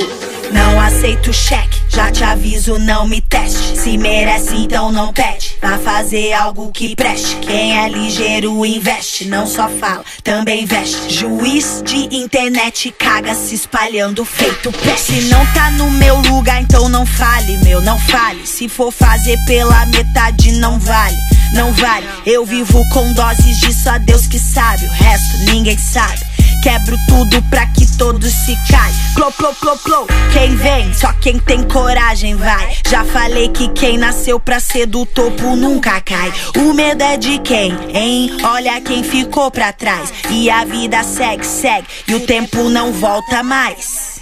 Não 0.54 0.80
aceito 0.80 1.34
cheque, 1.34 1.78
já 1.90 2.10
te 2.10 2.24
aviso, 2.24 2.80
não 2.80 3.06
me 3.06 3.20
teste. 3.20 3.78
Se 3.78 3.98
merece, 3.98 4.56
então 4.56 4.94
não 4.94 5.12
pede. 5.12 5.58
Vá 5.62 5.78
fazer 5.78 6.32
algo 6.34 6.72
que 6.72 6.96
preste. 6.96 7.36
Quem 7.38 7.78
é 7.78 7.90
ligeiro 7.90 8.66
investe, 8.66 9.26
não 9.26 9.46
só 9.46 9.68
fala, 9.68 10.06
também 10.24 10.66
veste. 10.66 11.14
Juiz 11.14 11.84
de 11.86 12.16
internet 12.16 12.94
caga 12.98 13.36
se 13.36 13.56
espalhando 13.56 14.24
feito 14.24 14.72
peste. 14.72 15.22
Se 15.22 15.22
não 15.24 15.46
tá 15.48 15.70
no 15.72 15.92
meu 15.92 16.18
lugar, 16.22 16.62
então 16.62 16.88
não 16.88 17.06
fale, 17.06 17.58
meu, 17.58 17.82
não 17.82 18.00
fale. 18.00 18.48
Se 18.48 18.70
for 18.70 18.92
fazer 18.92 19.38
pela 19.50 19.84
metade, 19.88 20.52
não 20.60 20.78
vale. 20.78 21.18
Não 21.54 21.74
vale, 21.74 22.08
eu 22.24 22.46
vivo 22.46 22.88
com 22.90 23.12
doses 23.14 23.60
de 23.60 23.74
só 23.74 23.98
Deus 23.98 24.28
que 24.28 24.38
sabe, 24.38 24.86
o 24.86 24.92
resto 24.92 25.38
ninguém 25.52 25.76
sabe. 25.76 26.20
Quebro 26.62 26.96
tudo 27.08 27.42
pra 27.50 27.66
que 27.66 27.88
todos 27.98 28.32
se 28.32 28.56
caem. 28.70 28.94
Clô, 29.16 29.32
clô, 29.32 29.52
clô, 29.56 29.76
clô. 29.78 30.08
Quem 30.32 30.56
vem, 30.56 30.94
só 30.94 31.12
quem 31.14 31.40
tem 31.40 31.64
coragem 31.64 32.36
vai. 32.36 32.78
Já 32.88 33.04
falei 33.04 33.50
que 33.50 33.70
quem 33.70 33.98
nasceu 33.98 34.40
pra 34.40 34.60
ser 34.60 34.86
do 34.86 35.04
topo 35.04 35.56
nunca 35.56 36.00
cai. 36.00 36.32
O 36.56 36.72
medo 36.72 37.02
é 37.02 37.18
de 37.18 37.40
quem, 37.40 37.76
hein? 37.92 38.38
Olha 38.44 38.80
quem 38.82 39.04
ficou 39.04 39.50
pra 39.50 39.74
trás. 39.74 40.14
E 40.30 40.48
a 40.48 40.64
vida 40.64 41.04
segue, 41.04 41.46
segue. 41.46 41.88
E 42.08 42.14
o 42.14 42.20
tempo 42.20 42.70
não 42.70 42.94
volta 42.94 43.42
mais. 43.42 44.20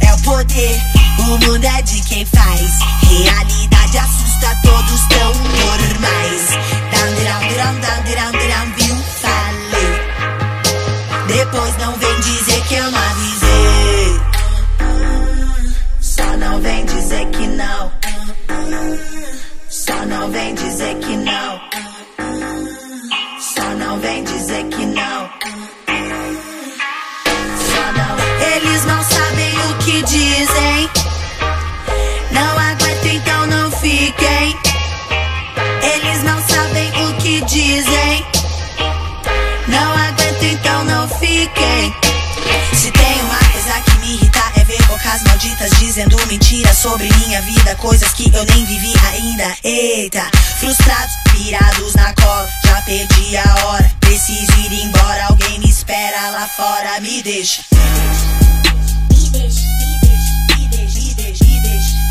É 0.00 0.14
o 0.14 0.18
poder, 0.22 0.80
o 1.18 1.38
mundo 1.38 1.64
é 1.64 1.82
de 1.82 2.00
quem 2.02 2.24
faz. 2.24 2.78
Realidade 3.02 3.98
assusta 3.98 4.56
todos 4.62 5.00
tão 5.08 5.34
normais. 5.34 6.48
Down, 6.92 7.14
down, 7.24 7.40
down, 7.56 7.80
down, 7.80 8.02
down, 8.04 8.32
down, 8.32 8.66
viu? 8.76 8.96
Falei. 9.20 9.90
Depois 11.28 11.76
não 11.78 11.92
vem 11.98 12.20
dizer 12.20 12.60
que 12.62 12.74
eu 12.74 12.90
não 12.90 12.98
avisei. 12.98 14.20
Só 16.00 16.36
não 16.36 16.60
vem 16.60 16.84
dizer 16.86 17.26
que 17.30 17.46
não. 17.46 17.92
Só 19.68 20.06
não 20.06 20.30
vem 20.30 20.54
dizer 20.54 20.94
que 20.98 21.16
não. 21.16 21.87
Dizendo 45.98 46.26
mentiras 46.28 46.78
sobre 46.78 47.08
minha 47.14 47.42
vida, 47.42 47.74
coisas 47.74 48.12
que 48.12 48.32
eu 48.32 48.44
nem 48.44 48.64
vivi 48.64 48.92
ainda. 49.08 49.52
Eita, 49.64 50.30
frustrados, 50.60 51.12
pirados 51.32 51.92
na 51.94 52.14
cola, 52.14 52.48
já 52.64 52.80
perdi 52.82 53.36
a 53.36 53.66
hora. 53.66 53.92
Preciso 53.98 54.52
ir 54.60 54.84
embora, 54.84 55.26
alguém 55.26 55.58
me 55.58 55.68
espera 55.68 56.30
lá 56.30 56.46
fora, 56.56 57.00
me 57.00 57.20
deixa. 57.20 57.62
Me 59.10 59.28
deixa, 59.30 59.60
me 59.60 59.98
deixa, 60.00 60.56
me 60.56 60.68
deixa, 60.68 61.00
me 61.00 61.14
deixa, 61.14 61.44
me 61.44 61.60
deixa. 61.62 62.07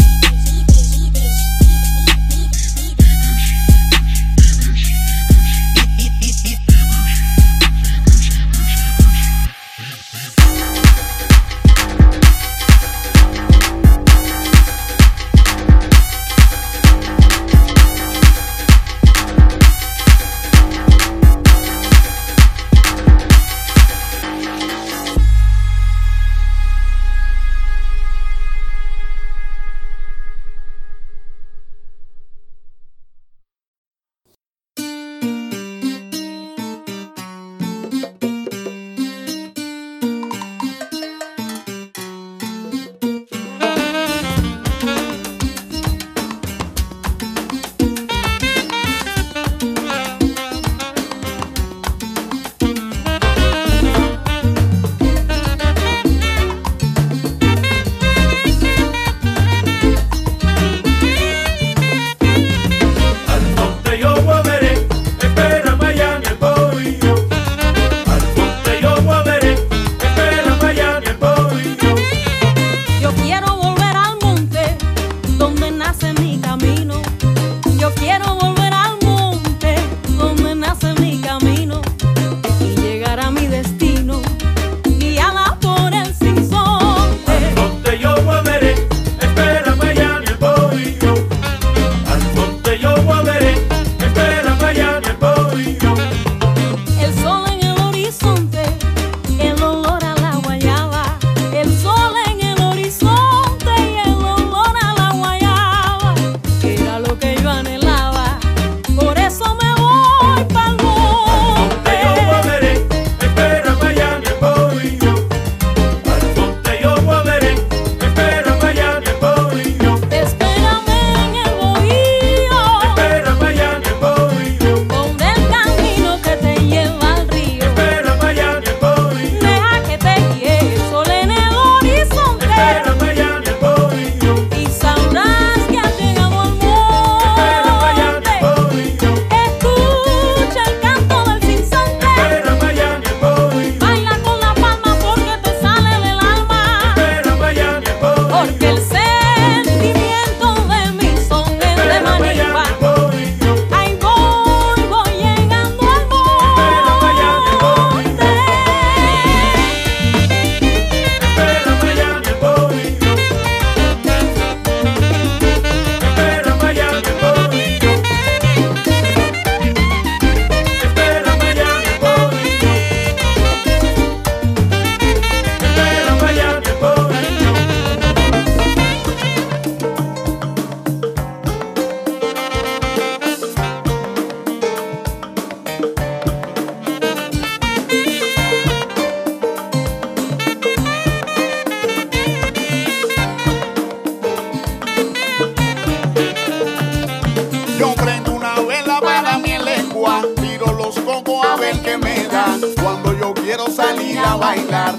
Salir 203.65 204.19
a 204.19 204.35
bailar. 204.35 204.95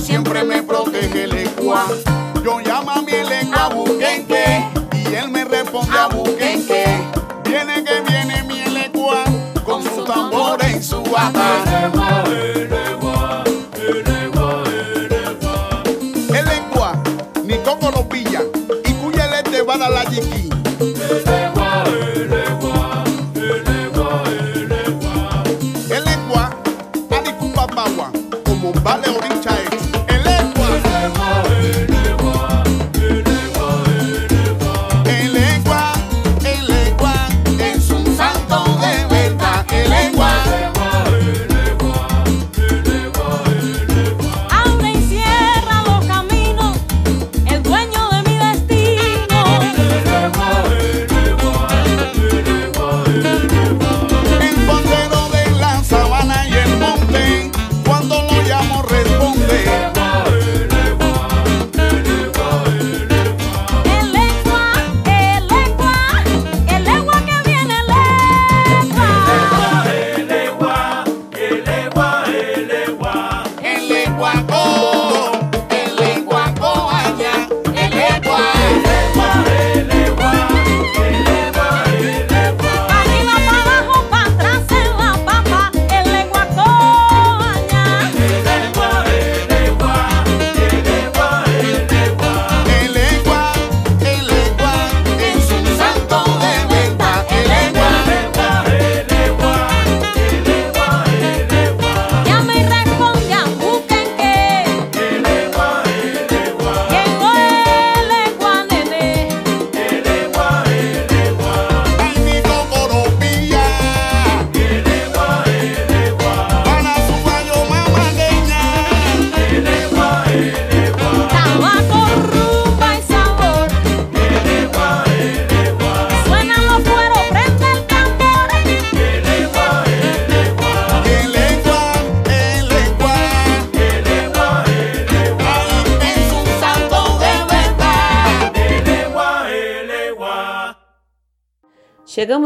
Siempre 0.00 0.44
me 0.44 0.62
protege 0.62 1.24
el 1.24 1.36
ecua. 1.36 1.86
Yo 2.44 2.60
llamo 2.60 2.92
a 2.92 3.02
mi 3.02 3.12
lengua 3.12 3.68
buquenque 3.68 4.64
y 4.92 5.14
él 5.14 5.28
me 5.30 5.44
responde 5.44 5.98
a 5.98 6.06
buquenque. 6.06 6.84
Viene 7.44 7.82
que 7.82 8.00
viene 8.02 8.42
mi 8.44 8.64
lecua 8.70 9.24
con 9.64 9.82
su 9.82 10.04
tambor 10.04 10.62
en 10.64 10.82
su 10.82 11.02
bata. 11.02 12.55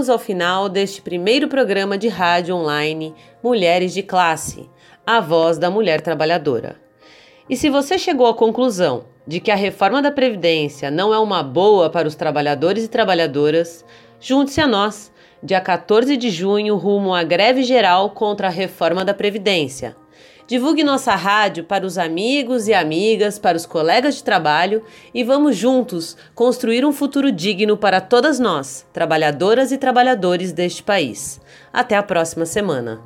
Chegamos 0.01 0.09
ao 0.09 0.19
final 0.19 0.67
deste 0.71 1.03
primeiro 1.03 1.47
programa 1.47 1.99
de 1.99 2.09
rádio 2.09 2.57
online 2.57 3.15
Mulheres 3.43 3.93
de 3.93 4.03
Classe, 4.03 4.67
a 5.07 5.21
voz 5.21 5.59
da 5.59 5.71
mulher 5.71 6.01
trabalhadora. 6.01 6.77
E 7.51 7.55
se 7.55 7.69
você 7.69 7.99
chegou 7.99 8.27
à 8.27 8.33
conclusão 8.33 9.05
de 9.27 9.41
que 9.41 9.51
a 9.51 9.55
reforma 9.55 10.01
da 10.01 10.11
Previdência 10.11 10.91
não 10.91 11.13
é 11.13 11.19
uma 11.19 11.43
boa 11.43 11.91
para 11.91 12.09
os 12.09 12.15
trabalhadores 12.15 12.85
e 12.85 12.89
trabalhadoras, 12.89 13.85
junte-se 14.19 14.63
a 14.63 14.67
nós, 14.67 15.13
dia 15.43 15.61
14 15.61 16.17
de 16.17 16.31
junho, 16.31 16.77
rumo 16.77 17.15
à 17.15 17.23
greve 17.23 17.63
geral 17.63 18.09
contra 18.09 18.47
a 18.47 18.51
reforma 18.51 19.05
da 19.05 19.13
Previdência. 19.13 19.95
Divulgue 20.51 20.83
nossa 20.83 21.15
rádio 21.15 21.63
para 21.63 21.87
os 21.87 21.97
amigos 21.97 22.67
e 22.67 22.75
amigas, 22.75 23.39
para 23.39 23.57
os 23.57 23.65
colegas 23.65 24.17
de 24.17 24.25
trabalho 24.25 24.83
e 25.15 25.23
vamos 25.23 25.57
juntos 25.57 26.17
construir 26.35 26.85
um 26.85 26.93
futuro 26.93 27.31
digno 27.31 27.77
para 27.77 28.01
todas 28.01 28.41
nós, 28.41 28.85
trabalhadoras 28.93 29.71
e 29.71 29.79
trabalhadores 29.79 30.51
deste 30.51 30.83
país. 30.83 31.41
Até 31.73 31.97
a 31.97 32.03
próxima 32.03 32.45
semana. 32.45 33.01